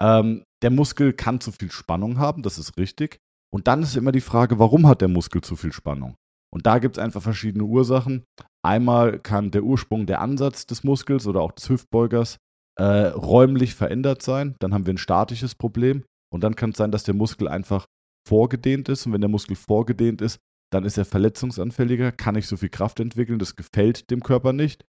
Ähm, 0.00 0.44
der 0.62 0.70
Muskel 0.70 1.12
kann 1.12 1.40
zu 1.40 1.52
viel 1.52 1.70
Spannung 1.70 2.18
haben, 2.18 2.42
das 2.42 2.58
ist 2.58 2.78
richtig. 2.78 3.18
Und 3.52 3.66
dann 3.66 3.82
ist 3.82 3.96
immer 3.96 4.12
die 4.12 4.20
Frage, 4.20 4.58
warum 4.58 4.86
hat 4.86 5.00
der 5.00 5.08
Muskel 5.08 5.40
zu 5.42 5.56
viel 5.56 5.72
Spannung? 5.72 6.16
Und 6.52 6.66
da 6.66 6.78
gibt 6.78 6.96
es 6.96 7.02
einfach 7.02 7.22
verschiedene 7.22 7.64
Ursachen. 7.64 8.24
Einmal 8.64 9.18
kann 9.18 9.50
der 9.50 9.64
Ursprung, 9.64 10.06
der 10.06 10.20
Ansatz 10.20 10.66
des 10.66 10.84
Muskels 10.84 11.26
oder 11.26 11.40
auch 11.40 11.52
des 11.52 11.68
Hüftbeugers 11.68 12.38
äh, 12.78 13.08
räumlich 13.08 13.74
verändert 13.74 14.22
sein. 14.22 14.54
Dann 14.60 14.72
haben 14.72 14.86
wir 14.86 14.94
ein 14.94 14.98
statisches 14.98 15.54
Problem. 15.54 16.04
Und 16.32 16.44
dann 16.44 16.56
kann 16.56 16.70
es 16.70 16.76
sein, 16.76 16.92
dass 16.92 17.04
der 17.04 17.14
Muskel 17.14 17.48
einfach 17.48 17.86
vorgedehnt 18.26 18.88
ist. 18.88 19.06
Und 19.06 19.12
wenn 19.12 19.20
der 19.20 19.30
Muskel 19.30 19.56
vorgedehnt 19.56 20.20
ist, 20.20 20.38
dann 20.70 20.84
ist 20.84 20.98
er 20.98 21.04
verletzungsanfälliger, 21.04 22.12
kann 22.12 22.34
nicht 22.34 22.46
so 22.46 22.56
viel 22.56 22.68
Kraft 22.68 23.00
entwickeln, 23.00 23.38
das 23.38 23.56
gefällt 23.56 24.10
dem 24.10 24.22
Körper 24.22 24.52
nicht. 24.52 24.84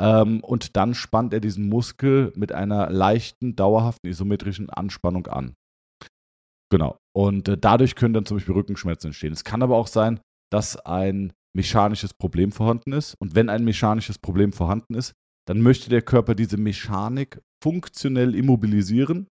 Ähm, 0.00 0.40
und 0.42 0.76
dann 0.76 0.94
spannt 0.94 1.34
er 1.34 1.40
diesen 1.40 1.68
Muskel 1.68 2.32
mit 2.36 2.52
einer 2.52 2.90
leichten, 2.90 3.56
dauerhaften 3.56 4.08
isometrischen 4.10 4.70
Anspannung 4.70 5.26
an. 5.26 5.54
Genau. 6.70 6.96
Und 7.14 7.48
äh, 7.48 7.58
dadurch 7.58 7.94
können 7.94 8.14
dann 8.14 8.26
zum 8.26 8.36
Beispiel 8.36 8.54
Rückenschmerzen 8.54 9.08
entstehen. 9.08 9.32
Es 9.32 9.44
kann 9.44 9.62
aber 9.62 9.76
auch 9.76 9.86
sein, 9.86 10.20
dass 10.50 10.76
ein 10.76 11.32
mechanisches 11.54 12.14
Problem 12.14 12.52
vorhanden 12.52 12.92
ist. 12.92 13.14
Und 13.20 13.34
wenn 13.34 13.48
ein 13.48 13.64
mechanisches 13.64 14.18
Problem 14.18 14.52
vorhanden 14.52 14.94
ist, 14.94 15.12
dann 15.46 15.60
möchte 15.60 15.90
der 15.90 16.02
Körper 16.02 16.34
diese 16.34 16.56
Mechanik 16.56 17.40
funktionell 17.62 18.34
immobilisieren. 18.34 19.28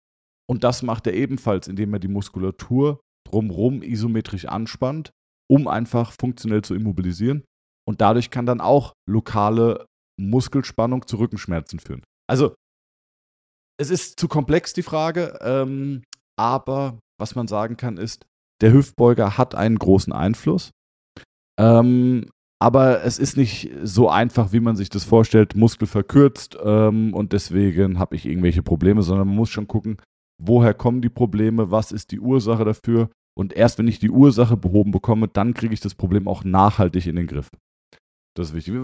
Und 0.49 0.65
das 0.65 0.83
macht 0.83 1.07
er 1.07 1.15
ebenfalls, 1.15 1.69
indem 1.69 1.93
er 1.95 2.01
die 2.01 2.09
Muskulatur 2.09 3.01
drumherum 3.29 3.83
isometrisch 3.83 4.47
anspannt 4.47 5.13
um 5.53 5.69
einfach 5.69 6.13
funktionell 6.19 6.63
zu 6.63 6.75
immobilisieren. 6.75 7.45
Und 7.87 8.01
dadurch 8.01 8.31
kann 8.31 8.47
dann 8.47 8.63
auch 8.63 8.95
lokale 9.07 9.85
Muskelspannung 10.19 11.07
zu 11.07 11.19
Rückenschmerzen 11.19 11.79
führen. 11.79 12.03
Also, 12.27 12.55
es 13.79 13.91
ist 13.91 14.19
zu 14.19 14.29
komplex 14.29 14.73
die 14.73 14.83
Frage, 14.83 15.39
ähm, 15.43 16.05
aber 16.39 16.99
was 17.21 17.35
man 17.35 17.49
sagen 17.49 17.77
kann 17.77 17.99
ist, 17.99 18.25
der 18.63 18.73
Hüftbeuger 18.73 19.37
hat 19.37 19.55
einen 19.55 19.79
großen 19.79 20.15
Einfluss. 20.15 20.71
Ähm, 21.61 22.31
aber 22.63 23.03
es 23.03 23.19
ist 23.19 23.37
nicht 23.37 23.73
so 23.83 24.09
einfach, 24.09 24.53
wie 24.53 24.61
man 24.61 24.77
sich 24.77 24.89
das 24.89 25.03
vorstellt, 25.03 25.57
Muskel 25.57 25.89
verkürzt 25.89 26.57
ähm, 26.63 27.13
und 27.13 27.33
deswegen 27.33 27.99
habe 27.99 28.15
ich 28.15 28.25
irgendwelche 28.25 28.63
Probleme, 28.63 29.03
sondern 29.03 29.27
man 29.27 29.37
muss 29.37 29.51
schon 29.51 29.67
gucken, 29.67 29.97
woher 30.41 30.73
kommen 30.73 31.03
die 31.03 31.09
Probleme, 31.09 31.73
was 31.73 31.91
ist 31.91 32.13
die 32.13 32.21
Ursache 32.21 32.65
dafür 32.65 33.11
und 33.37 33.53
erst 33.53 33.79
wenn 33.79 33.89
ich 33.89 33.99
die 33.99 34.11
Ursache 34.11 34.57
behoben 34.57 34.93
bekomme, 34.93 35.27
dann 35.27 35.55
kriege 35.55 35.75
ich 35.75 35.81
das 35.81 35.97
Problem 35.97 36.29
auch 36.29 36.45
nachhaltig 36.45 37.09
in 37.09 37.17
den 37.17 37.27
Griff. 37.27 37.51
Das 38.37 38.51
ist 38.51 38.55
wichtig. 38.55 38.75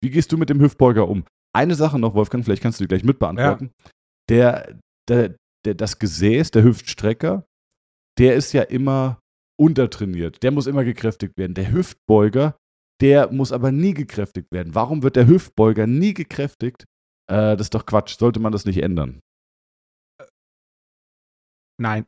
Wie 0.00 0.10
gehst 0.10 0.30
du 0.30 0.38
mit 0.38 0.48
dem 0.48 0.60
Hüftbeuger 0.60 1.08
um? 1.08 1.24
Eine 1.52 1.74
Sache 1.74 1.98
noch, 1.98 2.14
Wolfgang, 2.14 2.44
vielleicht 2.44 2.62
kannst 2.62 2.78
du 2.78 2.84
die 2.84 2.88
gleich 2.88 3.02
mitbeantworten. 3.02 3.72
Ja. 3.82 3.90
Der, 4.28 4.78
der, 5.08 5.36
der, 5.66 5.74
das 5.74 5.98
Gesäß, 5.98 6.52
der 6.52 6.62
Hüftstrecker, 6.62 7.44
der 8.16 8.36
ist 8.36 8.52
ja 8.52 8.62
immer 8.62 9.18
untertrainiert. 9.60 10.44
Der 10.44 10.52
muss 10.52 10.68
immer 10.68 10.84
gekräftigt 10.84 11.36
werden. 11.36 11.54
Der 11.54 11.72
Hüftbeuger, 11.72 12.56
der 13.04 13.30
muss 13.30 13.52
aber 13.52 13.70
nie 13.70 13.92
gekräftigt 13.92 14.50
werden. 14.50 14.74
Warum 14.74 15.02
wird 15.02 15.16
der 15.16 15.26
Hüftbeuger 15.26 15.86
nie 15.86 16.14
gekräftigt? 16.14 16.86
Äh, 17.30 17.54
das 17.54 17.66
ist 17.66 17.74
doch 17.74 17.84
Quatsch. 17.84 18.16
Sollte 18.18 18.40
man 18.40 18.50
das 18.50 18.64
nicht 18.64 18.82
ändern? 18.82 19.20
Nein. 21.78 22.06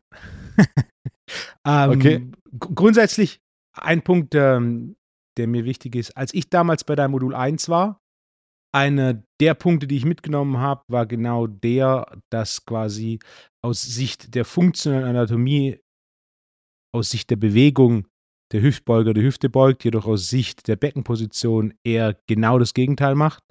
ähm, 1.66 1.90
okay. 1.90 2.30
Grundsätzlich 2.58 3.40
ein 3.74 4.00
Punkt, 4.00 4.34
ähm, 4.34 4.96
der 5.36 5.48
mir 5.48 5.66
wichtig 5.66 5.96
ist. 5.96 6.16
Als 6.16 6.32
ich 6.32 6.48
damals 6.48 6.82
bei 6.82 6.96
deinem 6.96 7.10
Modul 7.10 7.34
1 7.34 7.68
war, 7.68 8.00
einer 8.74 9.22
der 9.38 9.52
Punkte, 9.52 9.86
die 9.86 9.98
ich 9.98 10.06
mitgenommen 10.06 10.56
habe, 10.56 10.82
war 10.88 11.04
genau 11.04 11.46
der, 11.46 12.22
dass 12.32 12.64
quasi 12.64 13.18
aus 13.62 13.82
Sicht 13.82 14.34
der 14.34 14.46
funktionellen 14.46 15.04
Anatomie, 15.04 15.78
aus 16.94 17.10
Sicht 17.10 17.28
der 17.28 17.36
Bewegung 17.36 18.06
der 18.52 18.62
Hüftbeuger 18.62 19.14
die 19.14 19.22
Hüfte 19.22 19.48
beugt, 19.48 19.84
jedoch 19.84 20.06
aus 20.06 20.28
Sicht 20.28 20.68
der 20.68 20.76
Beckenposition 20.76 21.74
eher 21.84 22.18
genau 22.28 22.58
das 22.58 22.74
Gegenteil 22.74 23.14
macht, 23.14 23.42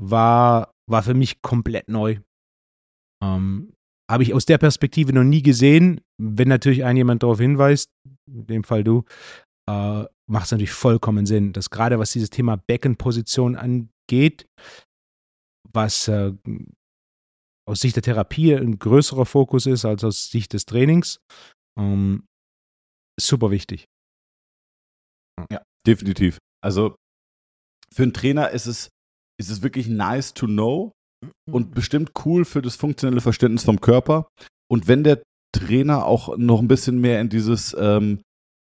war, 0.00 0.72
war 0.90 1.02
für 1.02 1.14
mich 1.14 1.40
komplett 1.42 1.88
neu. 1.88 2.18
Ähm, 3.22 3.72
habe 4.10 4.22
ich 4.22 4.34
aus 4.34 4.44
der 4.44 4.58
Perspektive 4.58 5.12
noch 5.12 5.24
nie 5.24 5.42
gesehen. 5.42 6.00
Wenn 6.20 6.48
natürlich 6.48 6.84
ein 6.84 6.96
jemand 6.96 7.22
darauf 7.22 7.40
hinweist, 7.40 7.90
in 8.30 8.46
dem 8.46 8.64
Fall 8.64 8.84
du, 8.84 9.04
äh, 9.68 10.04
macht 10.30 10.46
es 10.46 10.52
natürlich 10.52 10.72
vollkommen 10.72 11.26
Sinn, 11.26 11.52
dass 11.52 11.70
gerade 11.70 11.98
was 11.98 12.12
dieses 12.12 12.30
Thema 12.30 12.56
Beckenposition 12.56 13.56
angeht, 13.56 14.46
was 15.72 16.08
äh, 16.08 16.32
aus 17.66 17.80
Sicht 17.80 17.96
der 17.96 18.02
Therapie 18.02 18.54
ein 18.54 18.78
größerer 18.78 19.24
Fokus 19.24 19.66
ist 19.66 19.84
als 19.84 20.04
aus 20.04 20.30
Sicht 20.30 20.52
des 20.52 20.66
Trainings, 20.66 21.20
ähm, 21.78 22.26
super 23.18 23.50
wichtig. 23.50 23.86
Ja, 25.50 25.62
definitiv. 25.86 26.38
Also 26.62 26.96
für 27.92 28.02
einen 28.02 28.12
Trainer 28.12 28.50
ist 28.50 28.66
es, 28.66 28.88
ist 29.40 29.50
es 29.50 29.62
wirklich 29.62 29.88
nice 29.88 30.34
to 30.34 30.46
know, 30.46 30.92
und 31.50 31.74
bestimmt 31.74 32.12
cool 32.24 32.44
für 32.44 32.62
das 32.62 32.76
funktionelle 32.76 33.20
Verständnis 33.20 33.64
vom 33.64 33.80
Körper. 33.80 34.28
Und 34.70 34.88
wenn 34.88 35.04
der 35.04 35.22
Trainer 35.52 36.06
auch 36.06 36.36
noch 36.36 36.60
ein 36.60 36.68
bisschen 36.68 37.00
mehr 37.00 37.20
in 37.20 37.28
dieses 37.28 37.76
ähm, 37.78 38.20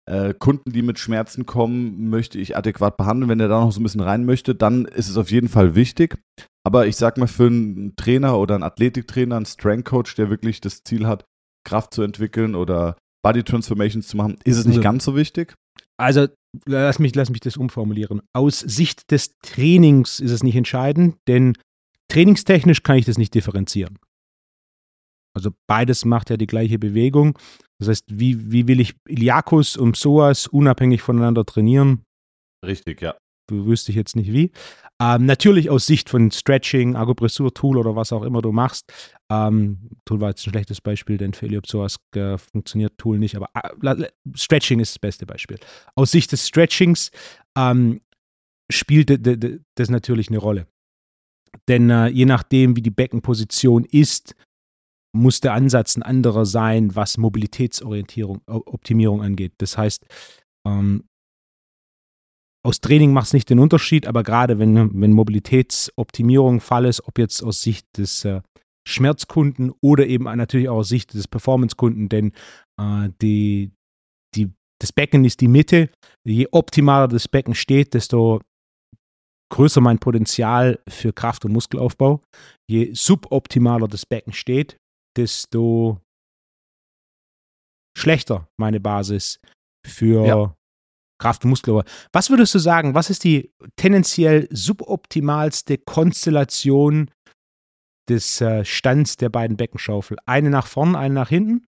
äh, 0.09 0.35
Kunden, 0.35 0.73
die 0.73 0.83
mit 0.83 0.99
Schmerzen 0.99 1.47
kommen, 1.47 2.11
möchte 2.11 2.39
ich 2.39 2.57
adäquat 2.57 2.97
behandeln. 2.97 3.29
Wenn 3.29 3.41
er 3.41 3.49
da 3.49 3.61
noch 3.61 3.73
so 3.73 3.81
ein 3.81 3.85
bisschen 3.85 4.01
rein 4.01 4.25
möchte, 4.25 4.55
dann 4.55 4.85
ist 4.85 5.09
es 5.09 5.17
auf 5.17 5.31
jeden 5.31 5.49
Fall 5.49 5.75
wichtig. 5.75 6.19
Aber 6.65 6.87
ich 6.87 6.97
sag 6.97 7.19
mal, 7.19 7.29
für 7.29 7.47
einen 7.47 7.95
Trainer 7.97 8.39
oder 8.39 8.55
einen 8.55 8.65
Athletiktrainer, 8.65 9.37
einen 9.37 9.47
Strength 9.47 9.85
Coach, 9.85 10.15
der 10.15 10.31
wirklich 10.31 10.61
das 10.61 10.83
Ziel 10.85 11.07
hat, 11.07 11.25
Kraft 11.65 11.95
zu 11.95 12.03
entwickeln 12.03 12.55
oder 12.55 12.97
Body 13.25 13.45
Transformations 13.45 14.09
zu 14.09 14.17
machen, 14.17 14.39
ist 14.45 14.59
es 14.59 14.65
nicht 14.65 14.79
also, 14.79 14.83
ganz 14.83 15.05
so 15.05 15.17
wichtig. 15.17 15.55
Also 15.97 16.27
lass 16.67 16.99
mich, 16.99 17.15
lass 17.15 17.31
mich 17.31 17.41
das 17.41 17.57
umformulieren. 17.57 18.23
Aus 18.33 18.61
Sicht 18.61 19.11
des 19.11 19.39
Trainings 19.39 20.21
ist 20.21 20.31
es 20.31 20.43
nicht 20.43 20.57
entscheidend, 20.57 21.17
denn 21.27 21.55
Trainingstechnisch 22.09 22.83
kann 22.83 22.99
ich 22.99 23.07
das 23.07 23.17
nicht 23.17 23.35
differenzieren. 23.35 23.99
Also 25.35 25.51
beides 25.67 26.05
macht 26.05 26.29
ja 26.29 26.37
die 26.37 26.47
gleiche 26.47 26.79
Bewegung. 26.79 27.39
Das 27.79 27.89
heißt, 27.89 28.05
wie, 28.09 28.53
wie 28.53 28.69
will 28.69 28.81
ich 28.81 28.95
Iliakus 29.09 29.77
und 29.77 29.93
Psoas 29.93 30.47
unabhängig 30.47 31.01
voneinander 31.01 31.47
trainieren? 31.47 32.05
Richtig, 32.65 33.01
ja. 33.01 33.17
Wüsste 33.51 33.93
ich 33.93 33.97
jetzt 33.97 34.17
nicht 34.17 34.33
wie. 34.33 34.51
Ähm, 35.01 35.27
natürlich 35.27 35.69
aus 35.69 35.87
Sicht 35.87 36.09
von 36.09 36.31
Stretching, 36.31 36.97
Akupressur, 36.97 37.53
Tool 37.53 37.77
oder 37.77 37.97
was 37.97 38.13
auch 38.13 38.23
immer 38.23 38.41
du 38.41 38.53
machst. 38.53 38.93
Ähm, 39.31 39.91
Tool 40.05 40.21
war 40.21 40.31
jetzt 40.31 40.47
ein 40.47 40.51
schlechtes 40.51 40.81
Beispiel, 40.81 41.19
denn 41.19 41.33
für 41.33 41.47
Iliopsoas 41.47 41.99
äh, 42.15 42.39
funktioniert 42.39 42.99
Tool 42.99 43.19
nicht, 43.19 43.37
aber 43.37 43.49
äh, 43.83 44.09
Stretching 44.35 44.81
ist 44.81 44.95
das 44.95 44.99
beste 44.99 45.27
Beispiel. 45.27 45.59
Aus 45.97 46.13
Sicht 46.13 46.31
des 46.33 46.47
Stretchings 46.47 47.11
ähm, 47.57 48.01
spielt 48.71 49.11
das 49.75 49.91
natürlich 49.91 50.29
eine 50.29 50.39
Rolle. 50.39 50.67
Denn 51.69 51.91
äh, 51.91 52.09
je 52.09 52.25
nachdem, 52.25 52.77
wie 52.77 52.83
die 52.83 52.91
Beckenposition 52.91 53.85
ist, 53.85 54.35
muss 55.15 55.41
der 55.41 55.53
Ansatz 55.53 55.97
ein 55.97 56.03
anderer 56.03 56.47
sein, 56.47 56.97
was 56.97 57.19
Mobilitätsorientierung, 57.19 58.41
Optimierung 58.47 59.23
angeht. 59.23 59.53
Das 59.59 59.77
heißt, 59.77 60.07
ähm, 60.67 61.05
aus 62.65 62.81
Training 62.81 63.13
macht 63.13 63.27
es 63.27 63.33
nicht 63.33 63.51
den 63.51 63.59
Unterschied, 63.59 64.07
aber 64.07 64.23
gerade 64.23 64.59
wenn, 64.59 65.01
wenn 65.01 65.13
Mobilitätsoptimierung 65.13 66.61
Fall 66.61 66.85
ist, 66.85 67.07
ob 67.07 67.19
jetzt 67.19 67.43
aus 67.43 67.61
Sicht 67.61 67.87
des 67.97 68.25
äh, 68.25 68.41
Schmerzkunden 68.87 69.73
oder 69.81 70.07
eben 70.07 70.25
natürlich 70.25 70.69
auch 70.69 70.79
aus 70.79 70.89
Sicht 70.89 71.15
des 71.15 71.29
Performancekunden, 71.29 72.09
denn 72.09 72.33
äh, 72.81 73.11
die, 73.21 73.73
die, 74.35 74.53
das 74.81 74.93
Becken 74.93 75.25
ist 75.25 75.41
die 75.41 75.49
Mitte. 75.49 75.91
Je 76.25 76.49
optimaler 76.51 77.09
das 77.09 77.29
Becken 77.29 77.55
steht, 77.55 77.95
desto 77.95 78.41
größer 79.53 79.81
mein 79.81 79.99
Potenzial 79.99 80.81
für 80.89 81.13
Kraft- 81.13 81.45
und 81.45 81.53
Muskelaufbau. 81.53 82.23
Je 82.69 82.93
suboptimaler 82.95 83.87
das 83.87 84.07
Becken 84.07 84.33
steht, 84.33 84.77
desto 85.17 86.01
schlechter 87.97 88.49
meine 88.59 88.81
Basis 88.81 89.39
für 89.87 90.27
ja. 90.27 90.57
Kraft- 91.23 91.45
und 91.45 91.51
Muskelaufbau. 91.51 91.89
Was 92.13 92.31
würdest 92.31 92.53
du 92.55 92.59
sagen, 92.59 92.95
was 92.95 93.09
ist 93.09 93.23
die 93.23 93.53
tendenziell 93.77 94.49
suboptimalste 94.51 95.79
Konstellation 95.79 97.11
des 98.09 98.41
äh, 98.41 98.65
Stands 98.65 99.17
der 99.17 99.29
beiden 99.29 99.57
Beckenschaufeln? 99.57 100.19
Eine 100.27 100.51
nach 100.51 100.67
vorn, 100.67 100.97
eine 100.97 101.15
nach 101.15 101.29
hinten? 101.29 101.65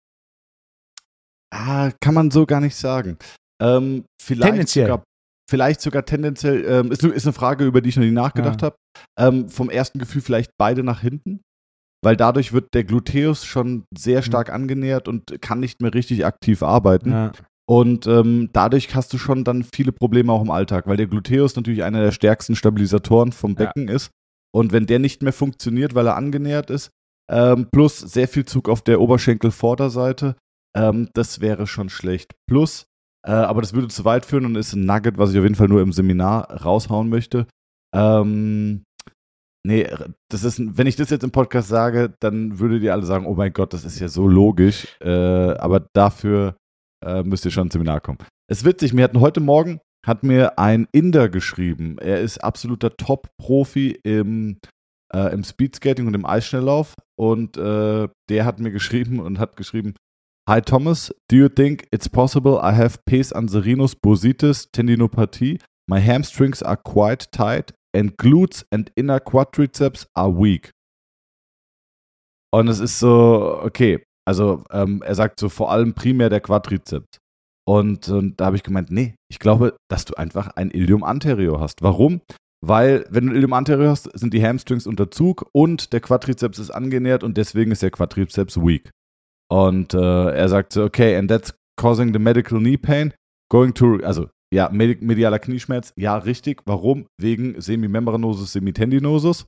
Ah, 1.52 1.92
kann 2.00 2.14
man 2.14 2.32
so 2.32 2.46
gar 2.46 2.60
nicht 2.60 2.74
sagen. 2.74 3.16
Ähm, 3.62 4.06
vielleicht 4.20 4.50
tendenziell. 4.50 4.86
Sogar, 4.88 5.04
vielleicht 5.48 5.80
sogar 5.80 6.04
tendenziell, 6.04 6.64
ähm, 6.64 6.90
ist, 6.90 7.04
ist, 7.04 7.24
eine 7.24 7.32
Frage, 7.32 7.64
über 7.64 7.80
die 7.80 7.90
ich 7.90 7.96
noch 7.96 8.02
nie 8.02 8.10
nachgedacht 8.10 8.60
ja. 8.60 8.66
habe. 8.66 8.76
Ähm, 9.16 9.48
vom 9.48 9.70
ersten 9.70 10.00
Gefühl 10.00 10.20
vielleicht 10.20 10.50
beide 10.58 10.82
nach 10.82 11.00
hinten, 11.00 11.42
weil 12.02 12.16
dadurch 12.16 12.52
wird 12.52 12.74
der 12.74 12.82
Gluteus 12.82 13.44
schon 13.44 13.84
sehr 13.96 14.20
mhm. 14.20 14.24
stark 14.24 14.48
mhm. 14.48 14.54
angenähert 14.54 15.06
und 15.06 15.40
kann 15.40 15.60
nicht 15.60 15.80
mehr 15.80 15.94
richtig 15.94 16.26
aktiv 16.26 16.64
arbeiten. 16.64 17.12
Ja. 17.12 17.32
Und 17.66 18.06
ähm, 18.06 18.50
dadurch 18.52 18.94
hast 18.94 19.12
du 19.12 19.18
schon 19.18 19.44
dann 19.44 19.64
viele 19.64 19.92
Probleme 19.92 20.32
auch 20.32 20.42
im 20.42 20.50
Alltag, 20.50 20.86
weil 20.86 20.98
der 20.98 21.06
Gluteus 21.06 21.56
natürlich 21.56 21.82
einer 21.82 22.02
der 22.02 22.12
stärksten 22.12 22.56
Stabilisatoren 22.56 23.32
vom 23.32 23.54
Becken 23.54 23.88
ja. 23.88 23.94
ist. 23.94 24.10
Und 24.54 24.72
wenn 24.72 24.86
der 24.86 24.98
nicht 24.98 25.22
mehr 25.22 25.32
funktioniert, 25.32 25.94
weil 25.94 26.06
er 26.06 26.16
angenähert 26.16 26.70
ist, 26.70 26.90
ähm, 27.30 27.68
plus 27.72 27.98
sehr 27.98 28.28
viel 28.28 28.44
Zug 28.44 28.68
auf 28.68 28.82
der 28.82 29.00
Oberschenkelvorderseite, 29.00 30.36
ähm, 30.76 31.08
das 31.14 31.40
wäre 31.40 31.66
schon 31.66 31.88
schlecht. 31.88 32.34
Plus, 32.46 32.86
äh, 33.26 33.30
aber 33.30 33.62
das 33.62 33.72
würde 33.72 33.88
zu 33.88 34.04
weit 34.04 34.26
führen 34.26 34.44
und 34.44 34.56
ist 34.56 34.74
ein 34.74 34.84
Nugget, 34.84 35.16
was 35.16 35.32
ich 35.32 35.38
auf 35.38 35.44
jeden 35.44 35.54
Fall 35.54 35.68
nur 35.68 35.80
im 35.80 35.92
Seminar 35.92 36.62
raushauen 36.62 37.08
möchte. 37.08 37.46
Ähm, 37.94 38.84
nee, 39.66 39.88
das 40.30 40.44
ist, 40.44 40.60
wenn 40.76 40.86
ich 40.86 40.96
das 40.96 41.10
jetzt 41.10 41.24
im 41.24 41.30
Podcast 41.30 41.68
sage, 41.68 42.12
dann 42.20 42.58
würdet 42.58 42.82
ihr 42.82 42.92
alle 42.92 43.06
sagen, 43.06 43.26
oh 43.26 43.34
mein 43.34 43.54
Gott, 43.54 43.72
das 43.72 43.84
ist 43.84 43.98
ja 44.00 44.08
so 44.08 44.28
logisch. 44.28 44.86
Äh, 45.00 45.08
aber 45.10 45.86
dafür 45.94 46.56
äh, 47.04 47.22
müsst 47.22 47.44
ihr 47.44 47.50
schon 47.50 47.66
ins 47.66 47.72
Seminar 47.72 48.00
kommen. 48.00 48.18
Es 48.50 48.58
ist 48.58 48.64
witzig, 48.64 48.92
mir 48.92 49.04
hatten 49.04 49.20
heute 49.20 49.40
Morgen 49.40 49.80
hat 50.04 50.22
mir 50.22 50.58
ein 50.58 50.86
Inder 50.92 51.28
geschrieben. 51.28 51.96
Er 51.98 52.20
ist 52.20 52.38
absoluter 52.38 52.96
Top-Profi 52.96 53.98
im, 54.02 54.58
äh, 55.12 55.32
im 55.32 55.42
Speedskating 55.42 56.06
und 56.06 56.14
im 56.14 56.26
Eisschnelllauf. 56.26 56.94
Und 57.18 57.56
äh, 57.56 58.08
der 58.28 58.44
hat 58.44 58.60
mir 58.60 58.70
geschrieben 58.70 59.20
und 59.20 59.38
hat 59.38 59.56
geschrieben, 59.56 59.94
Hi 60.46 60.60
Thomas, 60.60 61.10
do 61.30 61.36
you 61.36 61.48
think 61.48 61.86
it's 61.90 62.06
possible 62.06 62.60
I 62.62 62.74
have 62.76 62.98
pes 63.06 63.32
anserinus 63.32 63.96
bursitis 63.96 64.70
tendinopathie? 64.72 65.58
My 65.88 66.02
hamstrings 66.02 66.62
are 66.62 66.76
quite 66.76 67.30
tight 67.30 67.72
and 67.96 68.18
glutes 68.18 68.66
and 68.70 68.90
inner 68.94 69.20
quadriceps 69.20 70.06
are 70.14 70.30
weak. 70.30 70.70
Und 72.52 72.68
es 72.68 72.78
ist 72.78 72.98
so, 72.98 73.58
okay, 73.62 74.04
also 74.26 74.64
ähm, 74.70 75.02
er 75.04 75.14
sagt 75.14 75.40
so 75.40 75.48
vor 75.48 75.70
allem 75.70 75.94
primär 75.94 76.30
der 76.30 76.40
Quadrizeps. 76.40 77.18
Und, 77.66 78.08
und 78.08 78.40
da 78.40 78.46
habe 78.46 78.56
ich 78.56 78.62
gemeint, 78.62 78.90
nee, 78.90 79.14
ich 79.30 79.38
glaube, 79.38 79.76
dass 79.88 80.04
du 80.04 80.14
einfach 80.14 80.48
ein 80.48 80.70
Ilium 80.70 81.02
anterior 81.02 81.60
hast. 81.60 81.82
Warum? 81.82 82.20
Weil, 82.66 83.06
wenn 83.10 83.26
du 83.26 83.32
ein 83.32 83.36
Ilium 83.36 83.52
anterior 83.52 83.90
hast, 83.90 84.10
sind 84.18 84.34
die 84.34 84.44
Hamstrings 84.44 84.86
unter 84.86 85.10
Zug 85.10 85.46
und 85.52 85.92
der 85.92 86.00
Quadrizeps 86.00 86.58
ist 86.58 86.70
angenähert 86.70 87.22
und 87.22 87.36
deswegen 87.36 87.70
ist 87.72 87.82
der 87.82 87.90
Quadrizeps 87.90 88.58
weak. 88.58 88.90
Und 89.50 89.94
äh, 89.94 90.30
er 90.30 90.48
sagte, 90.48 90.82
okay, 90.82 91.16
and 91.16 91.28
that's 91.30 91.54
causing 91.76 92.12
the 92.12 92.18
medical 92.18 92.58
knee 92.58 92.76
pain. 92.76 93.12
Going 93.50 93.74
to, 93.74 93.96
also 94.02 94.28
ja, 94.52 94.68
medialer 94.70 95.38
Knieschmerz, 95.38 95.92
ja, 95.96 96.16
richtig. 96.16 96.62
Warum? 96.64 97.06
Wegen 97.20 97.60
Semimembranosus, 97.60 98.52
Semitendinosus. 98.52 99.46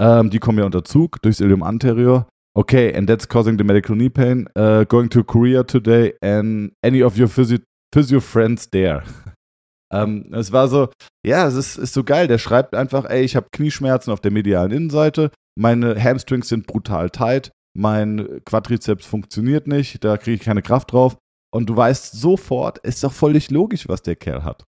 Ähm, 0.00 0.30
die 0.30 0.40
kommen 0.40 0.58
ja 0.58 0.66
unter 0.66 0.84
Zug 0.84 1.22
durchs 1.22 1.40
Ilium 1.40 1.62
anterior. 1.62 2.26
Okay, 2.56 2.92
and 2.94 3.08
that's 3.08 3.26
causing 3.26 3.58
the 3.58 3.64
medical 3.64 3.96
knee 3.96 4.08
pain. 4.08 4.46
Uh, 4.54 4.84
going 4.84 5.08
to 5.10 5.24
Korea 5.24 5.64
today 5.64 6.12
and 6.22 6.70
any 6.84 7.02
of 7.02 7.18
your 7.18 7.28
physio, 7.28 7.58
physio 7.92 8.20
friends 8.20 8.70
there. 8.70 9.02
ähm, 9.92 10.30
es 10.32 10.52
war 10.52 10.68
so, 10.68 10.88
ja, 11.26 11.48
es 11.48 11.54
ist, 11.54 11.76
ist 11.76 11.94
so 11.94 12.04
geil. 12.04 12.28
Der 12.28 12.38
schreibt 12.38 12.74
einfach, 12.74 13.06
ey, 13.06 13.24
ich 13.24 13.34
habe 13.34 13.48
Knieschmerzen 13.50 14.12
auf 14.12 14.20
der 14.20 14.30
medialen 14.30 14.70
Innenseite, 14.70 15.30
meine 15.58 16.00
Hamstrings 16.00 16.48
sind 16.48 16.66
brutal 16.66 17.10
tight, 17.10 17.50
mein 17.76 18.40
Quadrizeps 18.44 19.04
funktioniert 19.04 19.66
nicht, 19.66 20.04
da 20.04 20.16
kriege 20.16 20.36
ich 20.36 20.42
keine 20.42 20.62
Kraft 20.62 20.92
drauf. 20.92 21.16
Und 21.52 21.68
du 21.70 21.76
weißt 21.76 22.12
sofort, 22.12 22.78
ist 22.78 23.02
doch 23.02 23.12
völlig 23.12 23.50
logisch, 23.50 23.88
was 23.88 24.02
der 24.02 24.16
Kerl 24.16 24.44
hat. 24.44 24.64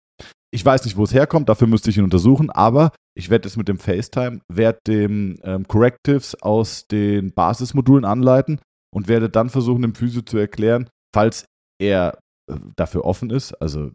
Ich 0.52 0.64
weiß 0.64 0.84
nicht, 0.84 0.96
wo 0.96 1.04
es 1.04 1.14
herkommt, 1.14 1.48
dafür 1.48 1.66
müsste 1.66 1.90
ich 1.90 1.98
ihn 1.98 2.04
untersuchen, 2.04 2.50
aber 2.50 2.92
ich 3.16 3.30
werde 3.30 3.48
es 3.48 3.56
mit 3.56 3.68
dem 3.68 3.78
FaceTime, 3.78 4.40
werde 4.48 4.78
dem 4.86 5.38
ähm, 5.42 5.66
Correctives 5.66 6.34
aus 6.42 6.86
den 6.86 7.32
Basismodulen 7.32 8.04
anleiten 8.04 8.60
und 8.94 9.08
werde 9.08 9.30
dann 9.30 9.48
versuchen, 9.48 9.82
dem 9.82 9.94
Physio 9.94 10.22
zu 10.22 10.36
erklären, 10.36 10.88
falls 11.14 11.46
er 11.80 12.18
äh, 12.50 12.56
dafür 12.76 13.04
offen 13.04 13.30
ist. 13.30 13.54
Also 13.54 13.90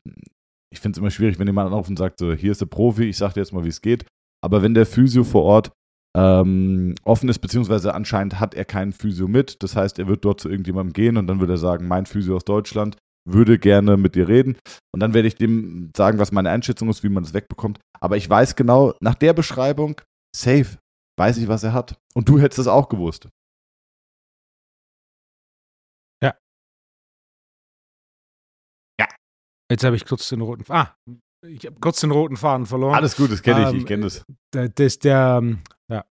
ich 0.72 0.80
finde 0.80 0.96
es 0.96 1.00
immer 1.00 1.12
schwierig, 1.12 1.38
wenn 1.38 1.48
jemand 1.48 1.68
anruft 1.68 1.90
und 1.90 1.98
sagt, 1.98 2.20
so, 2.20 2.34
hier 2.34 2.52
ist 2.52 2.62
der 2.62 2.66
Profi, 2.66 3.04
ich 3.04 3.18
sage 3.18 3.36
dir 3.36 3.42
jetzt 3.42 3.54
mal, 3.54 3.64
wie 3.64 3.70
es 3.70 3.82
geht. 3.82 4.06
Aber 4.44 4.64
wenn 4.64 4.74
der 4.74 4.86
Physio 4.88 5.24
vor 5.24 5.44
Ort 5.44 5.72
ähm, 6.18 6.96
offen 7.04 7.30
ist, 7.30 7.40
beziehungsweise 7.40 7.94
anscheinend 7.94 8.40
hat 8.40 8.56
er 8.56 8.66
keinen 8.66 8.92
Physio 8.92 9.28
mit. 9.28 9.62
Das 9.64 9.76
heißt, 9.76 10.00
er 10.00 10.08
wird 10.08 10.26
dort 10.26 10.42
zu 10.42 10.50
irgendjemandem 10.50 10.94
gehen 10.94 11.18
und 11.18 11.28
dann 11.28 11.40
wird 11.40 11.50
er 11.50 11.58
sagen, 11.58 11.88
mein 11.88 12.06
Physio 12.06 12.36
aus 12.36 12.46
Deutschland 12.46 12.98
würde 13.26 13.60
gerne 13.60 13.98
mit 13.98 14.16
dir 14.16 14.28
reden. 14.28 14.58
Und 14.94 15.00
dann 15.00 15.14
werde 15.14 15.28
ich 15.28 15.36
dem 15.36 15.92
sagen, 15.96 16.20
was 16.20 16.32
meine 16.32 16.50
Einschätzung 16.50 16.90
ist, 16.90 17.04
wie 17.04 17.10
man 17.10 17.24
das 17.24 17.34
wegbekommt. 17.34 17.80
Aber 18.00 18.18
ich 18.18 18.30
weiß 18.30 18.56
genau, 18.56 18.94
nach 19.00 19.16
der 19.16 19.34
Beschreibung, 19.34 20.02
safe, 20.36 20.78
weiß 21.20 21.38
ich, 21.38 21.48
was 21.48 21.64
er 21.64 21.74
hat. 21.74 22.00
Und 22.16 22.30
du 22.30 22.40
hättest 22.40 22.60
es 22.60 22.68
auch 22.68 22.90
gewusst. 22.90 23.30
Ja. 26.24 26.38
Ja. 29.00 29.08
Jetzt 29.72 29.84
habe 29.84 29.96
ich 29.96 30.06
kurz 30.06 30.28
den 30.30 30.42
roten. 30.42 30.66
Ah, 30.70 30.96
ich 31.46 31.66
habe 31.66 31.80
kurz 31.80 32.02
den 32.02 32.12
roten 32.12 32.38
Faden 32.38 32.66
verloren. 32.66 32.96
Alles 32.96 33.16
gut, 33.16 33.32
das 33.32 33.42
kenne 33.42 33.64
ich, 33.64 33.70
ähm, 33.70 33.78
ich 33.78 33.86
kenne 33.86 34.04
das. 34.04 34.24
Das, 34.52 35.00
der, 35.00 35.40
ähm, 35.42 35.62
ja. 35.92 36.06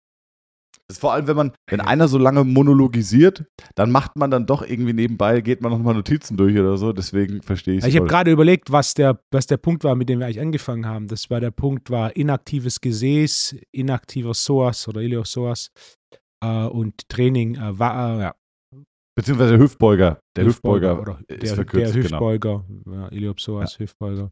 Ist 0.90 1.02
vor 1.02 1.12
allem, 1.12 1.28
wenn 1.28 1.36
man, 1.36 1.52
wenn 1.70 1.82
einer 1.82 2.08
so 2.08 2.18
lange 2.18 2.46
monologisiert, 2.46 3.44
dann 3.76 3.92
macht 3.92 4.16
man 4.16 4.32
dann 4.32 4.46
doch 4.46 4.62
irgendwie 4.62 4.94
nebenbei, 4.94 5.42
geht 5.42 5.62
man 5.62 5.74
nochmal 5.74 5.94
Notizen 5.94 6.38
durch 6.38 6.58
oder 6.58 6.78
so, 6.78 6.94
deswegen 6.94 7.42
verstehe 7.42 7.76
ich 7.76 7.84
es. 7.84 7.90
Ich 7.90 7.98
habe 7.98 8.08
gerade 8.08 8.32
überlegt, 8.32 8.72
was 8.72 8.94
der, 8.94 9.20
was 9.30 9.48
der 9.48 9.58
Punkt 9.58 9.84
war, 9.84 9.96
mit 9.96 10.08
dem 10.08 10.20
wir 10.20 10.28
eigentlich 10.28 10.40
angefangen 10.40 10.86
haben. 10.86 11.08
Das 11.08 11.30
war 11.30 11.42
der 11.42 11.52
Punkt, 11.52 11.90
war 11.90 12.16
inaktives 12.16 12.80
Gesäß, 12.80 13.58
inaktiver 13.74 14.32
Psoas 14.32 14.88
oder 14.88 15.02
Iliosoas 15.02 15.72
äh, 16.42 16.66
und 16.66 17.10
Training 17.10 17.56
äh, 17.56 17.78
war, 17.78 18.18
äh, 18.18 18.22
ja. 18.22 18.36
Beziehungsweise 19.18 19.54
der 19.54 19.60
Hüftbeuger. 19.60 20.20
Der 20.38 20.46
Hüftbeuger, 20.46 20.92
Hüftbeuger 20.92 21.02
oder 21.02 21.38
der, 21.38 21.56
verkürzt, 21.56 21.96
der 21.96 22.04
genau. 22.04 22.30
Hüftbeuger, 22.32 22.66
genau. 22.70 22.98
ja, 22.98 23.08
Iliopsoas, 23.10 23.74
ja. 23.74 23.80
Hüftbeuger. 23.80 24.32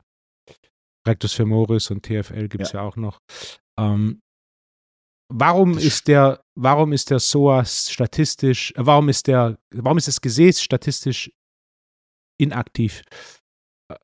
Rectus 1.07 1.33
femoris 1.33 1.91
und 1.91 2.03
TFL 2.03 2.47
gibt 2.47 2.63
es 2.63 2.71
ja. 2.71 2.79
ja. 2.79 2.87
auch 2.87 2.95
noch. 2.95 3.19
Ähm, 3.77 4.21
warum 5.29 5.77
ist 5.77 6.07
der, 6.07 6.41
warum 6.55 6.93
ist 6.93 7.09
der 7.09 7.19
SOAS 7.19 7.91
statistisch, 7.91 8.71
äh, 8.75 8.85
warum 8.85 9.09
ist 9.09 9.27
der, 9.27 9.57
warum 9.73 9.97
ist 9.97 10.07
das 10.07 10.21
Gesäß 10.21 10.61
statistisch 10.61 11.31
inaktiv? 12.39 13.03
Äh, 13.89 13.95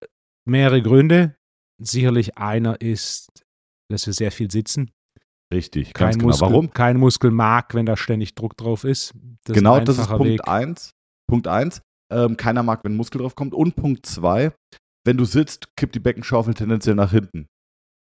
mehrere 0.45 0.81
Gründe. 0.81 1.36
Sicherlich 1.84 2.38
einer 2.38 2.79
ist, 2.79 3.43
dass 3.89 4.05
wir 4.05 4.13
sehr 4.13 4.31
viel 4.31 4.51
sitzen. 4.51 4.91
Richtig, 5.51 5.93
kein 5.93 6.12
ganz 6.12 6.23
Muskel, 6.23 6.47
genau. 6.47 6.51
Warum? 6.51 6.73
Kein 6.73 6.97
Muskel 6.97 7.31
mag, 7.31 7.73
wenn 7.73 7.86
da 7.86 7.97
ständig 7.97 8.36
Druck 8.36 8.55
drauf 8.55 8.84
ist. 8.84 9.13
Das 9.45 9.55
genau, 9.55 9.77
ist 9.77 9.88
das 9.88 9.97
ist 9.97 10.07
Punkt 10.07 10.47
1. 10.47 10.91
Punkt 11.27 11.47
1. 11.47 11.81
Ähm, 12.12 12.38
keiner 12.38 12.62
mag, 12.62 12.84
wenn 12.84 12.95
Muskel 12.95 13.21
drauf 13.21 13.36
kommt. 13.36 13.53
Und 13.53 13.75
Punkt 13.75 14.05
2 14.05 14.53
wenn 15.03 15.17
du 15.17 15.25
sitzt, 15.25 15.75
kippt 15.75 15.95
die 15.95 15.99
Beckenschaufel 15.99 16.53
tendenziell 16.53 16.95
nach 16.95 17.12
hinten. 17.12 17.47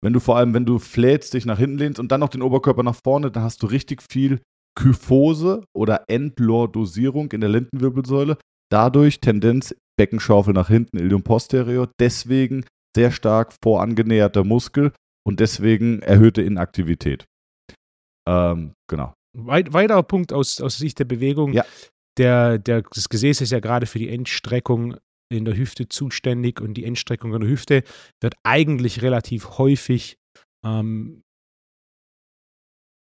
Wenn 0.06 0.12
du 0.12 0.20
vor 0.20 0.36
allem, 0.36 0.54
wenn 0.54 0.64
du 0.64 0.78
flätst, 0.78 1.34
dich 1.34 1.46
nach 1.46 1.58
hinten 1.58 1.78
lehnst 1.78 1.98
und 1.98 2.12
dann 2.12 2.20
noch 2.20 2.28
den 2.28 2.40
Oberkörper 2.40 2.84
nach 2.84 2.94
vorne, 3.02 3.32
dann 3.32 3.42
hast 3.42 3.60
du 3.64 3.66
richtig 3.66 4.04
viel 4.08 4.40
Kyphose 4.78 5.64
oder 5.76 6.04
Endlordosierung 6.06 7.32
in 7.32 7.40
der 7.40 7.50
Lendenwirbelsäule. 7.50 8.38
Dadurch 8.70 9.18
Tendenz 9.18 9.74
Beckenschaufel 9.98 10.54
nach 10.54 10.68
hinten, 10.68 10.98
Ilium 10.98 11.24
posterior. 11.24 11.90
Deswegen 11.98 12.64
sehr 12.94 13.10
stark 13.10 13.52
vorangenäherter 13.64 14.44
Muskel 14.44 14.92
und 15.26 15.40
deswegen 15.40 16.02
erhöhte 16.02 16.40
Inaktivität. 16.40 17.24
Ähm, 18.28 18.74
genau. 18.88 19.12
Weit, 19.36 19.72
weiterer 19.72 20.04
Punkt 20.04 20.32
aus, 20.32 20.60
aus 20.60 20.78
Sicht 20.78 21.00
der 21.00 21.04
Bewegung. 21.06 21.52
Ja. 21.52 21.64
Der, 22.16 22.58
der, 22.58 22.82
das 22.82 23.08
Gesäß 23.08 23.40
ist 23.40 23.50
ja 23.50 23.58
gerade 23.58 23.86
für 23.86 23.98
die 23.98 24.08
Endstreckung 24.10 24.98
in 25.28 25.44
der 25.44 25.56
Hüfte 25.56 25.88
zuständig 25.88 26.60
und 26.60 26.74
die 26.74 26.84
Endstreckung 26.84 27.34
in 27.34 27.40
der 27.40 27.50
Hüfte 27.50 27.82
wird 28.20 28.34
eigentlich 28.44 29.02
relativ 29.02 29.58
häufig 29.58 30.18
ähm, 30.64 31.22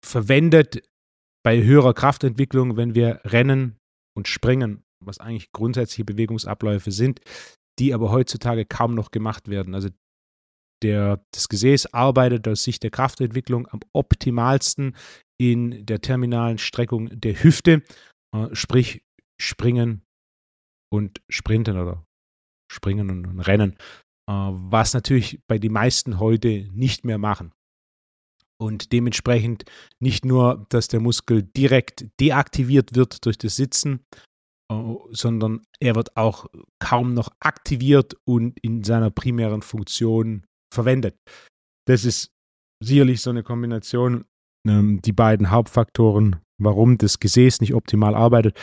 verwendet 0.04 0.88
bei 1.44 1.62
höherer 1.62 1.94
Kraftentwicklung, 1.94 2.76
wenn 2.76 2.94
wir 2.94 3.20
rennen 3.24 3.78
und 4.16 4.28
springen, 4.28 4.84
was 5.04 5.18
eigentlich 5.18 5.52
grundsätzliche 5.52 6.04
Bewegungsabläufe 6.04 6.90
sind, 6.90 7.20
die 7.78 7.92
aber 7.92 8.10
heutzutage 8.10 8.64
kaum 8.64 8.94
noch 8.94 9.10
gemacht 9.10 9.48
werden. 9.48 9.74
Also 9.74 9.90
der, 10.82 11.24
das 11.32 11.48
Gesäß 11.48 11.92
arbeitet 11.92 12.46
aus 12.48 12.62
Sicht 12.62 12.82
der 12.82 12.90
Kraftentwicklung 12.90 13.66
am 13.68 13.80
optimalsten 13.92 14.96
in 15.38 15.84
der 15.86 16.00
terminalen 16.00 16.58
Streckung 16.58 17.08
der 17.12 17.42
Hüfte, 17.42 17.82
äh, 18.34 18.54
sprich 18.54 19.02
springen 19.40 20.05
und 20.92 21.20
sprinten 21.28 21.78
oder 21.78 22.04
springen 22.70 23.10
und 23.10 23.40
rennen, 23.40 23.72
äh, 24.28 24.32
was 24.32 24.94
natürlich 24.94 25.40
bei 25.46 25.58
den 25.58 25.72
meisten 25.72 26.18
heute 26.18 26.68
nicht 26.72 27.04
mehr 27.04 27.18
machen. 27.18 27.52
Und 28.58 28.92
dementsprechend 28.92 29.64
nicht 30.00 30.24
nur, 30.24 30.66
dass 30.70 30.88
der 30.88 31.00
Muskel 31.00 31.42
direkt 31.42 32.06
deaktiviert 32.20 32.94
wird 32.94 33.24
durch 33.26 33.36
das 33.36 33.56
Sitzen, 33.56 34.00
äh, 34.72 34.94
sondern 35.10 35.62
er 35.80 35.94
wird 35.94 36.16
auch 36.16 36.46
kaum 36.82 37.14
noch 37.14 37.30
aktiviert 37.40 38.16
und 38.24 38.58
in 38.60 38.82
seiner 38.82 39.10
primären 39.10 39.62
Funktion 39.62 40.46
verwendet. 40.72 41.16
Das 41.86 42.04
ist 42.04 42.30
sicherlich 42.82 43.20
so 43.20 43.30
eine 43.30 43.42
Kombination, 43.42 44.24
ähm, 44.66 45.00
die 45.02 45.12
beiden 45.12 45.50
Hauptfaktoren, 45.50 46.36
warum 46.58 46.98
das 46.98 47.20
Gesäß 47.20 47.60
nicht 47.60 47.74
optimal 47.74 48.14
arbeitet. 48.14 48.58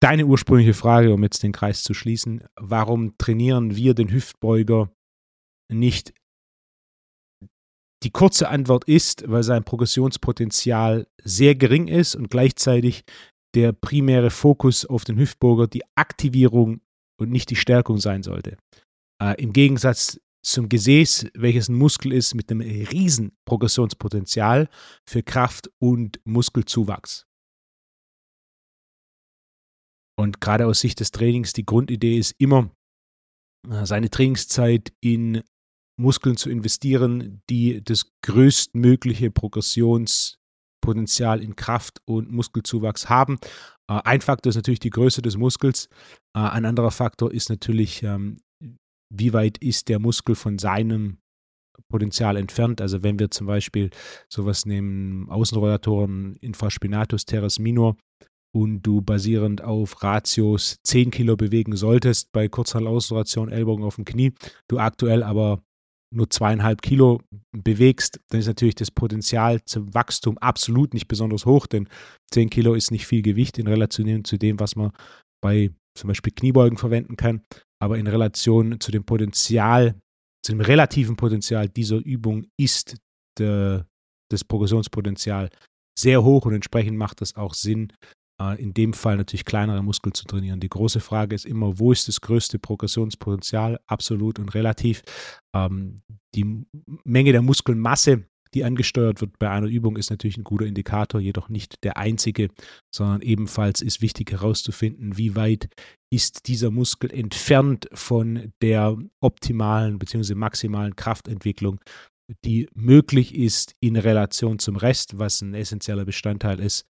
Deine 0.00 0.26
ursprüngliche 0.26 0.74
Frage, 0.74 1.12
um 1.12 1.22
jetzt 1.24 1.42
den 1.42 1.52
Kreis 1.52 1.82
zu 1.82 1.92
schließen, 1.92 2.44
warum 2.56 3.18
trainieren 3.18 3.74
wir 3.74 3.94
den 3.94 4.12
Hüftbeuger 4.12 4.92
nicht? 5.72 6.14
Die 8.04 8.10
kurze 8.10 8.48
Antwort 8.48 8.84
ist, 8.84 9.28
weil 9.28 9.42
sein 9.42 9.64
Progressionspotenzial 9.64 11.08
sehr 11.24 11.56
gering 11.56 11.88
ist 11.88 12.14
und 12.14 12.30
gleichzeitig 12.30 13.02
der 13.54 13.72
primäre 13.72 14.30
Fokus 14.30 14.86
auf 14.86 15.04
den 15.04 15.18
Hüftbeuger 15.18 15.66
die 15.66 15.82
Aktivierung 15.96 16.80
und 17.20 17.30
nicht 17.30 17.50
die 17.50 17.56
Stärkung 17.56 17.98
sein 17.98 18.22
sollte. 18.22 18.56
Äh, 19.20 19.42
Im 19.42 19.52
Gegensatz 19.52 20.20
zum 20.44 20.68
Gesäß, 20.68 21.26
welches 21.34 21.68
ein 21.68 21.74
Muskel 21.74 22.12
ist 22.12 22.34
mit 22.34 22.50
einem 22.50 22.60
riesen 22.60 23.32
Progressionspotenzial 23.44 24.68
für 25.04 25.24
Kraft 25.24 25.68
und 25.80 26.20
Muskelzuwachs. 26.24 27.27
Und 30.18 30.40
gerade 30.40 30.66
aus 30.66 30.80
Sicht 30.80 30.98
des 31.00 31.10
Trainings, 31.12 31.52
die 31.52 31.64
Grundidee 31.64 32.18
ist 32.18 32.34
immer, 32.38 32.70
äh, 33.70 33.86
seine 33.86 34.10
Trainingszeit 34.10 34.92
in 35.00 35.44
Muskeln 35.98 36.36
zu 36.36 36.50
investieren, 36.50 37.40
die 37.48 37.82
das 37.82 38.10
größtmögliche 38.24 39.30
Progressionspotenzial 39.30 41.42
in 41.42 41.56
Kraft 41.56 42.00
und 42.04 42.30
Muskelzuwachs 42.32 43.08
haben. 43.08 43.38
Äh, 43.88 44.00
ein 44.04 44.20
Faktor 44.20 44.50
ist 44.50 44.56
natürlich 44.56 44.80
die 44.80 44.90
Größe 44.90 45.22
des 45.22 45.36
Muskels. 45.36 45.88
Äh, 46.36 46.40
ein 46.40 46.64
anderer 46.64 46.90
Faktor 46.90 47.32
ist 47.32 47.48
natürlich, 47.48 48.02
ähm, 48.02 48.38
wie 49.14 49.32
weit 49.32 49.58
ist 49.58 49.88
der 49.88 50.00
Muskel 50.00 50.34
von 50.34 50.58
seinem 50.58 51.18
Potenzial 51.88 52.36
entfernt. 52.36 52.80
Also 52.80 53.04
wenn 53.04 53.18
wir 53.18 53.30
zum 53.30 53.46
Beispiel 53.46 53.90
sowas 54.28 54.66
nehmen, 54.66 55.28
Außenrotatoren 55.30 56.36
Infraspinatus 56.36 57.24
teres 57.24 57.58
minor, 57.58 57.96
und 58.54 58.82
du 58.82 59.02
basierend 59.02 59.62
auf 59.62 60.02
Ratios 60.02 60.78
10 60.84 61.10
Kilo 61.10 61.36
bewegen 61.36 61.76
solltest 61.76 62.32
bei 62.32 62.48
Kurzhantelaußenrotation, 62.48 63.50
Ellbogen 63.50 63.84
auf 63.84 63.96
dem 63.96 64.04
Knie, 64.04 64.32
du 64.68 64.78
aktuell 64.78 65.22
aber 65.22 65.62
nur 66.10 66.30
zweieinhalb 66.30 66.80
Kilo 66.80 67.20
bewegst, 67.52 68.20
dann 68.30 68.40
ist 68.40 68.46
natürlich 68.46 68.74
das 68.74 68.90
Potenzial 68.90 69.62
zum 69.64 69.92
Wachstum 69.92 70.38
absolut 70.38 70.94
nicht 70.94 71.08
besonders 71.08 71.44
hoch, 71.44 71.66
denn 71.66 71.88
10 72.32 72.50
Kilo 72.50 72.74
ist 72.74 72.90
nicht 72.90 73.06
viel 73.06 73.22
Gewicht 73.22 73.58
in 73.58 73.66
Relation 73.66 74.24
zu 74.24 74.38
dem, 74.38 74.58
was 74.58 74.74
man 74.74 74.92
bei 75.42 75.70
zum 75.96 76.08
Beispiel 76.08 76.32
Kniebeugen 76.32 76.78
verwenden 76.78 77.16
kann, 77.16 77.42
aber 77.82 77.98
in 77.98 78.06
Relation 78.06 78.80
zu 78.80 78.90
dem 78.90 79.04
Potenzial, 79.04 80.00
zu 80.44 80.52
dem 80.52 80.60
relativen 80.60 81.16
Potenzial 81.16 81.68
dieser 81.68 81.98
Übung 81.98 82.46
ist 82.58 82.96
der, 83.38 83.86
das 84.30 84.44
Progressionspotenzial 84.44 85.50
sehr 85.98 86.22
hoch 86.22 86.46
und 86.46 86.54
entsprechend 86.54 86.96
macht 86.96 87.20
es 87.22 87.36
auch 87.36 87.54
Sinn, 87.54 87.92
in 88.58 88.72
dem 88.72 88.92
Fall 88.92 89.16
natürlich 89.16 89.44
kleinere 89.44 89.82
Muskeln 89.82 90.14
zu 90.14 90.24
trainieren. 90.24 90.60
Die 90.60 90.68
große 90.68 91.00
Frage 91.00 91.34
ist 91.34 91.44
immer, 91.44 91.78
wo 91.78 91.90
ist 91.90 92.06
das 92.06 92.20
größte 92.20 92.58
Progressionspotenzial, 92.58 93.80
absolut 93.86 94.38
und 94.38 94.54
relativ. 94.54 95.02
Ähm, 95.54 96.02
die 96.34 96.64
Menge 97.04 97.32
der 97.32 97.42
Muskelmasse, 97.42 98.24
die 98.54 98.64
angesteuert 98.64 99.20
wird 99.20 99.38
bei 99.38 99.50
einer 99.50 99.66
Übung, 99.66 99.96
ist 99.96 100.10
natürlich 100.10 100.38
ein 100.38 100.44
guter 100.44 100.66
Indikator, 100.66 101.20
jedoch 101.20 101.48
nicht 101.48 101.82
der 101.82 101.96
einzige, 101.96 102.48
sondern 102.94 103.22
ebenfalls 103.22 103.82
ist 103.82 104.02
wichtig 104.02 104.30
herauszufinden, 104.30 105.18
wie 105.18 105.34
weit 105.34 105.68
ist 106.10 106.46
dieser 106.46 106.70
Muskel 106.70 107.12
entfernt 107.12 107.88
von 107.92 108.52
der 108.62 108.96
optimalen 109.20 109.98
bzw. 109.98 110.34
maximalen 110.36 110.94
Kraftentwicklung, 110.94 111.80
die 112.44 112.68
möglich 112.74 113.34
ist 113.34 113.74
in 113.80 113.96
Relation 113.96 114.60
zum 114.60 114.76
Rest, 114.76 115.18
was 115.18 115.40
ein 115.40 115.54
essentieller 115.54 116.04
Bestandteil 116.04 116.60
ist 116.60 116.86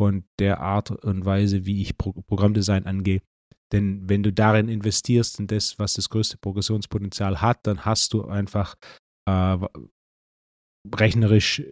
von 0.00 0.24
der 0.38 0.60
Art 0.60 0.90
und 0.90 1.24
Weise, 1.24 1.66
wie 1.66 1.82
ich 1.82 1.96
Pro 1.96 2.12
Programmdesign 2.12 2.86
angehe. 2.86 3.20
Denn 3.72 4.08
wenn 4.08 4.22
du 4.22 4.32
darin 4.32 4.68
investierst, 4.68 5.40
in 5.40 5.46
das, 5.46 5.78
was 5.78 5.94
das 5.94 6.08
größte 6.08 6.38
Progressionspotenzial 6.38 7.40
hat, 7.40 7.60
dann 7.66 7.84
hast 7.84 8.12
du 8.12 8.24
einfach 8.24 8.76
äh, 9.28 9.58
rechnerisch 10.94 11.62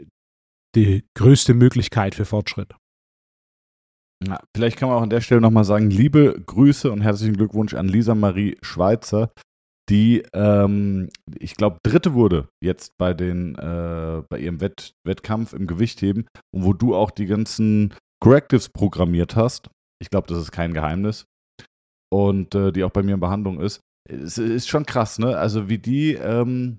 die 0.75 1.05
größte 1.15 1.55
Möglichkeit 1.55 2.15
für 2.15 2.25
Fortschritt. 2.25 2.75
Ja, 4.27 4.41
vielleicht 4.57 4.79
kann 4.79 4.89
man 4.89 4.99
auch 4.99 5.03
an 5.03 5.11
der 5.11 5.21
Stelle 5.21 5.41
nochmal 5.41 5.65
sagen, 5.65 5.91
liebe 5.91 6.41
Grüße 6.47 6.91
und 6.91 7.03
herzlichen 7.03 7.37
Glückwunsch 7.37 7.75
an 7.75 7.89
Lisa 7.89 8.15
Marie 8.15 8.57
Schweizer, 8.63 9.33
die, 9.91 10.23
ähm, 10.33 11.11
ich 11.39 11.57
glaube, 11.57 11.79
dritte 11.83 12.15
wurde 12.15 12.49
jetzt 12.63 12.97
bei 12.99 13.15
den, 13.15 13.57
äh, 13.57 14.23
bei 14.29 14.39
ihrem 14.39 14.61
Wett 14.61 14.95
Wettkampf 15.05 15.53
im 15.53 15.67
Gewichtheben 15.67 16.27
und 16.55 16.65
wo 16.65 16.73
du 16.73 16.95
auch 16.95 17.11
die 17.11 17.27
ganzen 17.27 17.95
Correctives 18.23 18.69
programmiert 18.69 19.35
hast. 19.35 19.69
Ich 20.01 20.09
glaube, 20.09 20.29
das 20.29 20.39
ist 20.39 20.53
kein 20.53 20.75
Geheimnis. 20.75 21.27
Und 22.13 22.55
äh, 22.55 22.71
die 22.71 22.85
auch 22.85 22.91
bei 22.91 23.03
mir 23.03 23.15
in 23.15 23.21
Behandlung 23.21 23.61
ist. 23.61 23.81
Es 24.09 24.39
ist 24.39 24.69
schon 24.69 24.87
krass, 24.87 25.19
ne? 25.19 25.37
Also 25.37 25.69
wie 25.69 25.79
die, 25.79 26.15
ähm, 26.15 26.79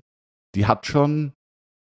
die 0.56 0.67
hat 0.67 0.86
schon, 0.86 1.34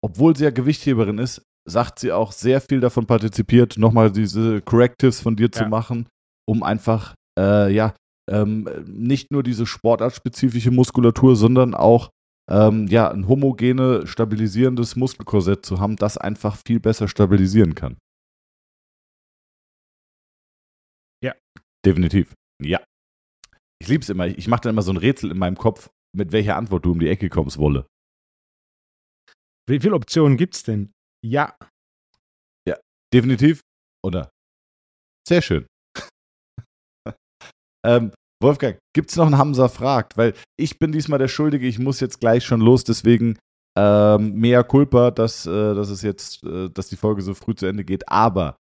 obwohl 0.05 0.37
sie 0.37 0.45
ja 0.45 0.51
Gewichtheberin 0.51 1.19
ist, 1.19 1.43
sagt 1.69 2.01
sie 2.01 2.11
auch 2.11 2.33
sehr 2.33 2.61
viel 2.61 2.81
davon 2.81 3.07
partizipiert, 3.07 3.79
nochmal 3.79 4.11
diese 4.11 4.63
Correctives 4.63 5.21
von 5.21 5.37
dir 5.37 5.47
ja. 5.47 5.53
zu 5.53 5.67
machen, 5.67 6.07
um 6.49 6.65
einfach, 6.65 7.15
äh, 7.39 7.73
ja, 7.73 7.95
ähm, 8.31 8.69
nicht 8.87 9.31
nur 9.31 9.45
diese 9.45 9.67
sportartspezifische 9.67 10.71
Muskulatur, 10.73 11.37
sondern 11.37 11.75
auch 11.75 12.11
ähm, 12.51 12.89
ja, 12.89 13.11
ein 13.11 13.29
homogene, 13.29 14.07
stabilisierendes 14.07 14.97
Muskelkorsett 14.97 15.65
zu 15.65 15.79
haben, 15.79 15.97
das 15.97 16.19
einfach 16.19 16.57
viel 16.67 16.81
besser 16.81 17.07
stabilisieren 17.07 17.75
kann. 17.77 17.97
Definitiv. 21.85 22.35
Ja. 22.63 22.85
Ich 23.81 23.89
liebe 23.89 24.03
es 24.03 24.09
immer. 24.09 24.27
Ich 24.27 24.47
mache 24.47 24.63
dann 24.63 24.75
immer 24.75 24.83
so 24.83 24.93
ein 24.93 24.97
Rätsel 24.97 25.31
in 25.31 25.39
meinem 25.39 25.57
Kopf, 25.57 25.91
mit 26.17 26.33
welcher 26.33 26.57
Antwort 26.57 26.85
du 26.85 26.93
um 26.93 27.01
die 27.01 27.09
Ecke 27.09 27.29
kommst, 27.29 27.59
Wolle. 27.59 27.87
Wie 29.69 29.81
viele 29.81 29.95
Optionen 29.95 30.37
gibt 30.37 30.55
es 30.55 30.63
denn? 30.63 30.93
Ja. 31.25 31.57
Ja, 32.69 32.79
definitiv. 33.13 33.61
Oder? 34.05 34.31
Sehr 35.27 35.43
schön. 35.43 35.67
ähm, 37.87 38.13
Wolfgang, 38.43 38.79
gibt 38.95 39.11
es 39.11 39.17
noch 39.17 39.27
einen 39.27 39.39
Hamza 39.39 39.69
fragt? 39.69 40.17
Weil 40.17 40.35
ich 40.59 40.79
bin 40.79 40.93
diesmal 40.93 41.19
der 41.19 41.29
Schuldige, 41.29 41.67
ich 41.67 41.79
muss 41.79 42.01
jetzt 42.01 42.21
gleich 42.21 42.45
schon 42.45 42.61
los, 42.61 42.83
deswegen 42.83 43.39
ähm, 43.79 44.35
mehr 44.35 44.65
Culpa, 44.65 45.11
dass, 45.11 45.47
äh, 45.47 45.75
dass 45.75 45.89
es 45.89 46.03
jetzt, 46.03 46.43
äh, 46.45 46.69
dass 46.71 46.89
die 46.89 46.97
Folge 46.97 47.23
so 47.23 47.35
früh 47.35 47.55
zu 47.55 47.67
Ende 47.67 47.85
geht. 47.85 48.09
Aber 48.09 48.57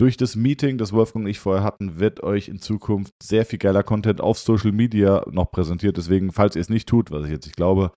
durch 0.00 0.16
das 0.16 0.34
Meeting, 0.36 0.78
das 0.78 0.92
Wolfgang 0.92 1.24
und 1.24 1.30
ich 1.30 1.38
vorher 1.38 1.62
hatten, 1.62 2.00
wird 2.00 2.22
euch 2.22 2.48
in 2.48 2.58
Zukunft 2.58 3.12
sehr 3.22 3.44
viel 3.46 3.58
geiler 3.58 3.82
Content 3.82 4.20
auf 4.20 4.38
Social 4.38 4.72
Media 4.72 5.24
noch 5.30 5.50
präsentiert. 5.50 5.96
Deswegen, 5.96 6.32
falls 6.32 6.56
ihr 6.56 6.60
es 6.60 6.68
nicht 6.68 6.88
tut, 6.88 7.10
was 7.10 7.24
ich 7.24 7.30
jetzt 7.30 7.46
nicht 7.46 7.56
glaube, 7.56 7.92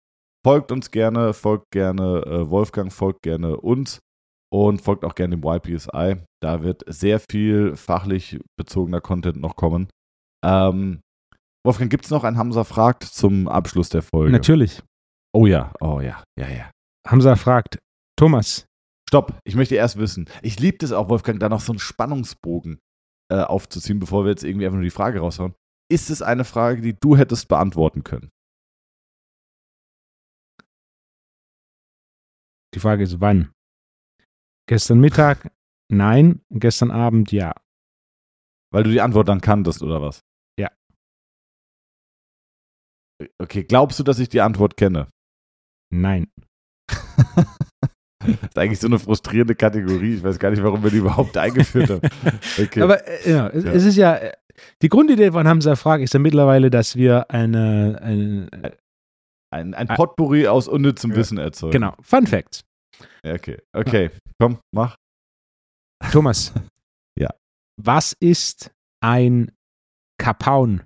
folgt 0.45 0.71
uns 0.71 0.91
gerne, 0.91 1.33
folgt 1.33 1.71
gerne 1.71 2.23
äh, 2.25 2.49
Wolfgang, 2.49 2.93
folgt 2.93 3.23
gerne 3.23 3.57
uns 3.57 3.99
und 4.53 4.81
folgt 4.81 5.05
auch 5.05 5.15
gerne 5.15 5.37
dem 5.37 5.43
YPSI. 5.43 6.17
Da 6.41 6.63
wird 6.63 6.83
sehr 6.87 7.19
viel 7.19 7.75
fachlich 7.75 8.39
bezogener 8.57 9.01
Content 9.01 9.37
noch 9.37 9.55
kommen. 9.55 9.87
Ähm, 10.45 10.99
Wolfgang, 11.65 11.89
gibt 11.89 12.05
es 12.05 12.11
noch 12.11 12.23
ein 12.23 12.37
Hamza 12.37 12.63
fragt 12.63 13.03
zum 13.03 13.47
Abschluss 13.47 13.89
der 13.89 14.03
Folge? 14.03 14.31
Natürlich. 14.31 14.81
Oh 15.33 15.45
ja, 15.45 15.73
oh 15.81 15.99
ja, 15.99 16.23
ja, 16.39 16.47
ja. 16.47 16.71
Hamza 17.07 17.35
fragt, 17.35 17.79
Thomas, 18.17 18.65
Stopp, 19.07 19.39
ich 19.45 19.55
möchte 19.55 19.75
erst 19.75 19.97
wissen. 19.97 20.29
Ich 20.41 20.59
liebe 20.59 20.83
es 20.83 20.91
auch, 20.91 21.09
Wolfgang, 21.09 21.39
da 21.39 21.47
noch 21.47 21.61
so 21.61 21.71
einen 21.71 21.79
Spannungsbogen 21.79 22.79
äh, 23.31 23.41
aufzuziehen, 23.41 23.99
bevor 23.99 24.25
wir 24.25 24.31
jetzt 24.31 24.43
irgendwie 24.43 24.65
einfach 24.65 24.77
nur 24.77 24.83
die 24.83 24.89
Frage 24.89 25.19
raushauen. 25.19 25.55
Ist 25.89 26.09
es 26.09 26.21
eine 26.21 26.43
Frage, 26.43 26.81
die 26.81 26.93
du 26.93 27.15
hättest 27.15 27.47
beantworten 27.47 28.03
können? 28.03 28.29
Die 32.73 32.79
Frage 32.79 33.03
ist, 33.03 33.21
wann? 33.21 33.53
Gestern 34.67 34.99
Mittag? 34.99 35.51
Nein. 35.89 36.41
Gestern 36.49 36.91
Abend? 36.91 37.31
Ja. 37.31 37.55
Weil 38.73 38.83
du 38.83 38.91
die 38.91 38.99
Antwort 38.99 39.29
dann 39.29 39.39
kanntest, 39.39 39.81
oder 39.81 40.01
was? 40.01 40.21
Ja. 40.59 40.69
Okay, 43.41 43.63
glaubst 43.63 43.99
du, 43.99 44.03
dass 44.03 44.19
ich 44.19 44.27
die 44.27 44.41
Antwort 44.41 44.75
kenne? 44.75 45.07
Nein. 45.89 46.29
ist 48.57 48.63
eigentlich 48.63 48.79
so 48.79 48.87
eine 48.87 48.99
frustrierende 48.99 49.55
Kategorie. 49.55 50.15
Ich 50.15 50.23
weiß 50.23 50.39
gar 50.39 50.49
nicht, 50.51 50.63
warum 50.63 50.83
wir 50.83 50.91
die 50.91 50.97
überhaupt 50.97 51.37
eingeführt 51.37 51.89
haben. 51.89 52.01
Okay. 52.59 52.81
Aber 52.81 53.05
äh, 53.07 53.31
ja, 53.31 53.47
es, 53.47 53.63
Ja. 53.63 53.71
es 53.71 53.85
ist 53.85 53.95
ja, 53.97 54.15
äh, 54.15 54.31
die 54.81 54.89
Grundidee 54.89 55.31
von 55.31 55.47
Hamza 55.47 55.75
Frag 55.75 56.01
ist 56.01 56.13
ja 56.13 56.19
mittlerweile, 56.19 56.69
dass 56.69 56.95
wir 56.95 57.29
eine, 57.29 57.99
eine 58.01 58.77
ein, 59.53 59.73
ein 59.73 59.87
Potpourri 59.87 60.47
aus 60.47 60.67
unnützem 60.67 61.11
Ja. 61.11 61.17
Wissen 61.17 61.37
erzeugen. 61.37 61.71
genau, 61.71 61.93
Fun 62.01 62.25
Facts. 62.27 62.63
Okay. 63.23 63.59
Okay, 63.73 64.09
komm, 64.39 64.59
mach. 64.73 64.95
Thomas. 66.11 66.53
Ja. 67.19 67.29
Was 67.81 68.13
ist 68.19 68.71
ein 69.01 69.51
Kapaun? 70.19 70.83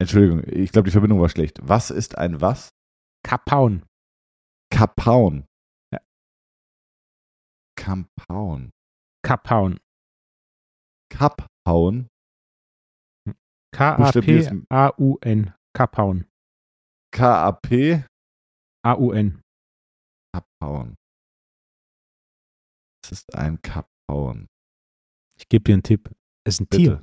Entschuldigung, 0.00 0.42
ich 0.46 0.72
glaube, 0.72 0.86
die 0.86 0.92
Verbindung 0.92 1.20
war 1.20 1.28
schlecht. 1.28 1.58
Was 1.62 1.90
ist 1.90 2.18
ein 2.18 2.40
was? 2.40 2.70
Kapaun. 3.24 3.84
Kapaun. 4.70 5.44
Kampaun. 7.82 8.70
Kaphauen. 11.10 12.08
Buchstabier's- 13.74 14.48
K-A-P-A-U-N. 14.68 15.54
Kapaun. 15.76 16.26
K-A-P. 17.12 18.04
A-U-N. 18.84 19.42
Kaphauen. 20.32 20.94
Das 23.02 23.12
ist 23.12 23.34
ein 23.34 23.60
Kaphauen. 23.62 24.46
Ich 25.38 25.48
gebe 25.48 25.64
dir 25.64 25.74
einen 25.74 25.82
Tipp. 25.82 26.08
Es 26.46 26.54
ist 26.54 26.60
ein 26.60 26.68
Tier. 26.68 27.02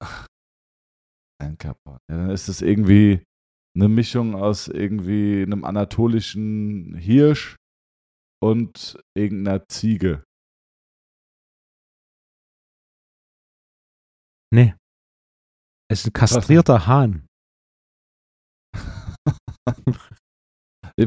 Bitte. 0.00 0.26
Ein 1.40 1.56
Kaphauen. 1.56 1.98
Ja, 2.10 2.16
dann 2.16 2.30
ist 2.30 2.48
es 2.48 2.60
irgendwie 2.62 3.24
eine 3.76 3.88
Mischung 3.88 4.34
aus 4.34 4.68
irgendwie 4.68 5.42
einem 5.42 5.64
anatolischen 5.64 6.94
Hirsch 6.94 7.56
und 8.42 8.98
irgendeiner 9.16 9.66
Ziege. 9.68 10.24
Nee. 14.52 14.74
Es 15.90 16.00
ist 16.00 16.06
ein 16.06 16.12
kastrierter 16.12 16.86
Hahn. 16.86 17.26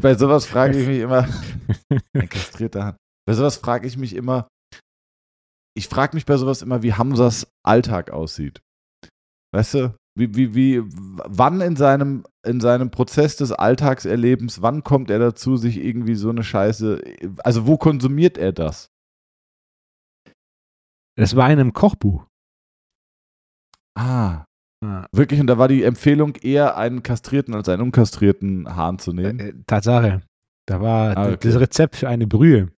Bei 0.01 0.15
sowas 0.15 0.45
frage 0.45 0.79
ich 0.79 0.87
mich 0.87 0.99
immer, 0.99 1.27
ein 2.13 2.29
kastrierter 2.29 2.85
Hahn. 2.85 2.97
Bei 3.27 3.33
sowas 3.33 3.57
frage 3.57 3.87
ich 3.87 3.97
mich 3.97 4.15
immer, 4.15 4.47
ich 5.77 5.87
frage 5.87 6.15
mich 6.15 6.25
bei 6.25 6.37
sowas 6.37 6.61
immer, 6.61 6.83
wie 6.83 6.93
Hamzas 6.93 7.47
Alltag 7.65 8.11
aussieht. 8.11 8.61
Weißt 9.53 9.73
du, 9.75 9.97
wie, 10.17 10.35
wie, 10.35 10.55
wie, 10.55 10.81
wann 10.85 11.61
in 11.61 11.75
seinem, 11.75 12.23
in 12.45 12.59
seinem 12.59 12.91
Prozess 12.91 13.35
des 13.37 13.51
Alltagserlebens, 13.51 14.61
wann 14.61 14.83
kommt 14.83 15.09
er 15.09 15.19
dazu, 15.19 15.57
sich 15.57 15.77
irgendwie 15.77 16.15
so 16.15 16.29
eine 16.29 16.43
Scheiße, 16.43 17.01
also 17.43 17.67
wo 17.67 17.77
konsumiert 17.77 18.37
er 18.37 18.51
das? 18.51 18.87
Das 21.17 21.35
war 21.35 21.51
in 21.51 21.59
einem 21.59 21.73
Kochbuch. 21.73 22.25
Ah, 23.97 24.45
Ah, 24.83 25.05
wirklich, 25.11 25.39
und 25.39 25.45
da 25.45 25.59
war 25.59 25.67
die 25.67 25.83
Empfehlung 25.83 26.35
eher 26.37 26.75
einen 26.75 27.03
kastrierten 27.03 27.53
als 27.53 27.69
einen 27.69 27.83
unkastrierten 27.83 28.75
Hahn 28.75 28.97
zu 28.97 29.13
nehmen. 29.13 29.39
äh, 29.39 29.53
Tatsache. 29.67 30.23
Da 30.67 30.81
war 30.81 31.15
Ah, 31.15 31.25
okay. 31.33 31.37
das 31.49 31.59
Rezept 31.59 31.97
für 31.97 32.09
eine 32.09 32.25
Brühe. 32.25 32.71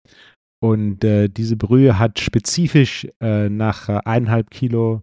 Und 0.61 1.05
äh, 1.05 1.29
diese 1.29 1.57
Brühe 1.57 2.01
hat 2.01 2.19
spezifisch 2.19 3.07
äh, 3.23 3.49
nach 3.49 3.89
äh, 3.89 4.01
eineinhalb 4.05 4.51
Kilo 4.51 5.03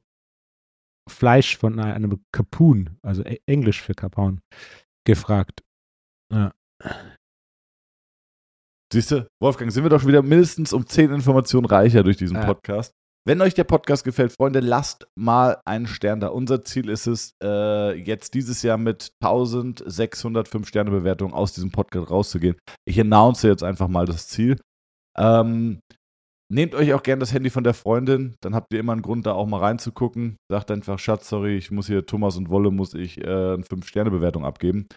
Fleisch 1.09 1.57
von 1.57 1.79
einem 1.79 2.23
Kapun, 2.31 2.97
also 3.01 3.23
e- 3.23 3.39
Englisch 3.47 3.81
für 3.81 3.93
Kapaun, 3.93 4.41
gefragt. 5.05 5.61
Siehst 8.91 9.11
du, 9.11 9.27
Wolfgang, 9.41 9.71
sind 9.71 9.83
wir 9.83 9.89
doch 9.89 9.99
schon 9.99 10.09
wieder 10.09 10.23
mindestens 10.23 10.73
um 10.73 10.85
10 10.85 11.11
Informationen 11.11 11.65
reicher 11.65 12.03
durch 12.03 12.17
diesen 12.17 12.37
Ja. 12.37 12.45
Podcast. 12.45 12.91
Wenn 13.27 13.41
euch 13.41 13.53
der 13.53 13.65
Podcast 13.65 14.03
gefällt, 14.03 14.31
Freunde, 14.31 14.59
lasst 14.61 15.07
mal 15.15 15.61
einen 15.65 15.85
Stern 15.85 16.19
da. 16.19 16.29
Unser 16.29 16.63
Ziel 16.63 16.89
ist 16.89 17.05
es, 17.05 17.33
äh, 17.43 17.93
jetzt 17.93 18.33
dieses 18.33 18.63
Jahr 18.63 18.77
mit 18.77 19.11
1605 19.21 20.67
Sterne 20.67 20.89
Bewertungen 20.89 21.33
aus 21.33 21.53
diesem 21.53 21.69
Podcast 21.71 22.09
rauszugehen. 22.09 22.55
Ich 22.87 22.99
announce 22.99 23.47
jetzt 23.47 23.61
einfach 23.63 23.87
mal 23.87 24.05
das 24.05 24.27
Ziel. 24.27 24.59
Ähm, 25.17 25.81
nehmt 26.51 26.75
euch 26.75 26.93
auch 26.93 27.03
gerne 27.03 27.19
das 27.19 27.33
Handy 27.33 27.49
von 27.49 27.63
der 27.63 27.73
Freundin, 27.73 28.35
dann 28.41 28.55
habt 28.55 28.73
ihr 28.73 28.79
immer 28.79 28.93
einen 28.93 29.01
Grund, 29.01 29.25
da 29.25 29.33
auch 29.33 29.47
mal 29.47 29.59
reinzugucken. 29.59 30.37
Sagt 30.49 30.71
einfach, 30.71 30.99
Schatz, 30.99 31.29
sorry, 31.29 31.57
ich 31.57 31.71
muss 31.71 31.87
hier 31.87 32.05
Thomas 32.05 32.37
und 32.37 32.49
Wolle, 32.49 32.71
muss 32.71 32.93
ich 32.93 33.19
äh, 33.19 33.23
eine 33.23 33.63
5-Sterne-Bewertung 33.63 34.45
abgeben. 34.45 34.87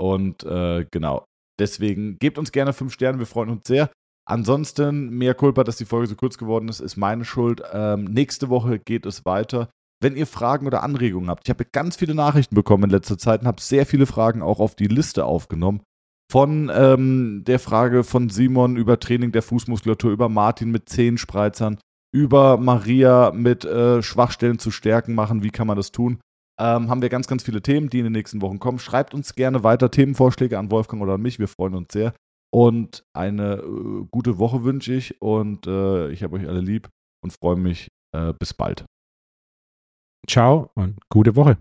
Und 0.00 0.42
äh, 0.44 0.86
genau, 0.90 1.24
deswegen 1.60 2.18
gebt 2.18 2.38
uns 2.38 2.52
gerne 2.52 2.72
5 2.72 2.92
Sterne, 2.92 3.18
wir 3.18 3.26
freuen 3.26 3.50
uns 3.50 3.66
sehr. 3.66 3.90
Ansonsten, 4.24 5.10
mehr 5.10 5.34
Culpa, 5.34 5.64
dass 5.64 5.76
die 5.76 5.84
Folge 5.84 6.06
so 6.06 6.14
kurz 6.14 6.38
geworden 6.38 6.68
ist, 6.68 6.80
ist 6.80 6.96
meine 6.96 7.24
Schuld. 7.24 7.62
Ähm, 7.72 8.04
nächste 8.04 8.48
Woche 8.48 8.78
geht 8.78 9.04
es 9.04 9.24
weiter. 9.24 9.68
Wenn 10.00 10.16
ihr 10.16 10.26
Fragen 10.26 10.66
oder 10.66 10.82
Anregungen 10.82 11.28
habt, 11.28 11.42
ich 11.44 11.50
habe 11.50 11.64
ganz 11.64 11.96
viele 11.96 12.14
Nachrichten 12.14 12.54
bekommen 12.54 12.84
in 12.84 12.90
letzter 12.90 13.18
Zeit 13.18 13.40
und 13.40 13.46
habe 13.46 13.60
sehr 13.60 13.84
viele 13.86 14.06
Fragen 14.06 14.42
auch 14.42 14.60
auf 14.60 14.74
die 14.74 14.86
Liste 14.86 15.24
aufgenommen. 15.24 15.82
Von 16.32 16.72
ähm, 16.74 17.42
der 17.46 17.58
Frage 17.58 18.04
von 18.04 18.30
Simon 18.30 18.76
über 18.78 18.98
Training 18.98 19.32
der 19.32 19.42
Fußmuskulatur, 19.42 20.10
über 20.10 20.30
Martin 20.30 20.70
mit 20.70 20.88
Zehenspreizern, 20.88 21.78
über 22.10 22.56
Maria 22.56 23.32
mit 23.32 23.66
äh, 23.66 24.02
Schwachstellen 24.02 24.58
zu 24.58 24.70
stärken 24.70 25.14
machen, 25.14 25.42
wie 25.42 25.50
kann 25.50 25.66
man 25.66 25.76
das 25.76 25.92
tun? 25.92 26.20
Ähm, 26.58 26.88
haben 26.88 27.02
wir 27.02 27.10
ganz, 27.10 27.26
ganz 27.26 27.42
viele 27.42 27.60
Themen, 27.60 27.90
die 27.90 27.98
in 27.98 28.04
den 28.04 28.14
nächsten 28.14 28.40
Wochen 28.40 28.60
kommen. 28.60 28.78
Schreibt 28.78 29.12
uns 29.12 29.34
gerne 29.34 29.62
weiter 29.62 29.90
Themenvorschläge 29.90 30.58
an 30.58 30.70
Wolfgang 30.70 31.02
oder 31.02 31.14
an 31.14 31.20
mich, 31.20 31.38
wir 31.38 31.48
freuen 31.48 31.74
uns 31.74 31.92
sehr. 31.92 32.14
Und 32.50 33.04
eine 33.12 33.56
äh, 33.56 34.06
gute 34.10 34.38
Woche 34.38 34.64
wünsche 34.64 34.94
ich 34.94 35.20
und 35.20 35.66
äh, 35.66 36.08
ich 36.12 36.22
habe 36.22 36.36
euch 36.36 36.48
alle 36.48 36.60
lieb 36.60 36.88
und 37.22 37.34
freue 37.34 37.56
mich. 37.56 37.88
Äh, 38.16 38.32
bis 38.38 38.54
bald. 38.54 38.86
Ciao 40.26 40.70
und 40.76 40.96
gute 41.10 41.36
Woche. 41.36 41.58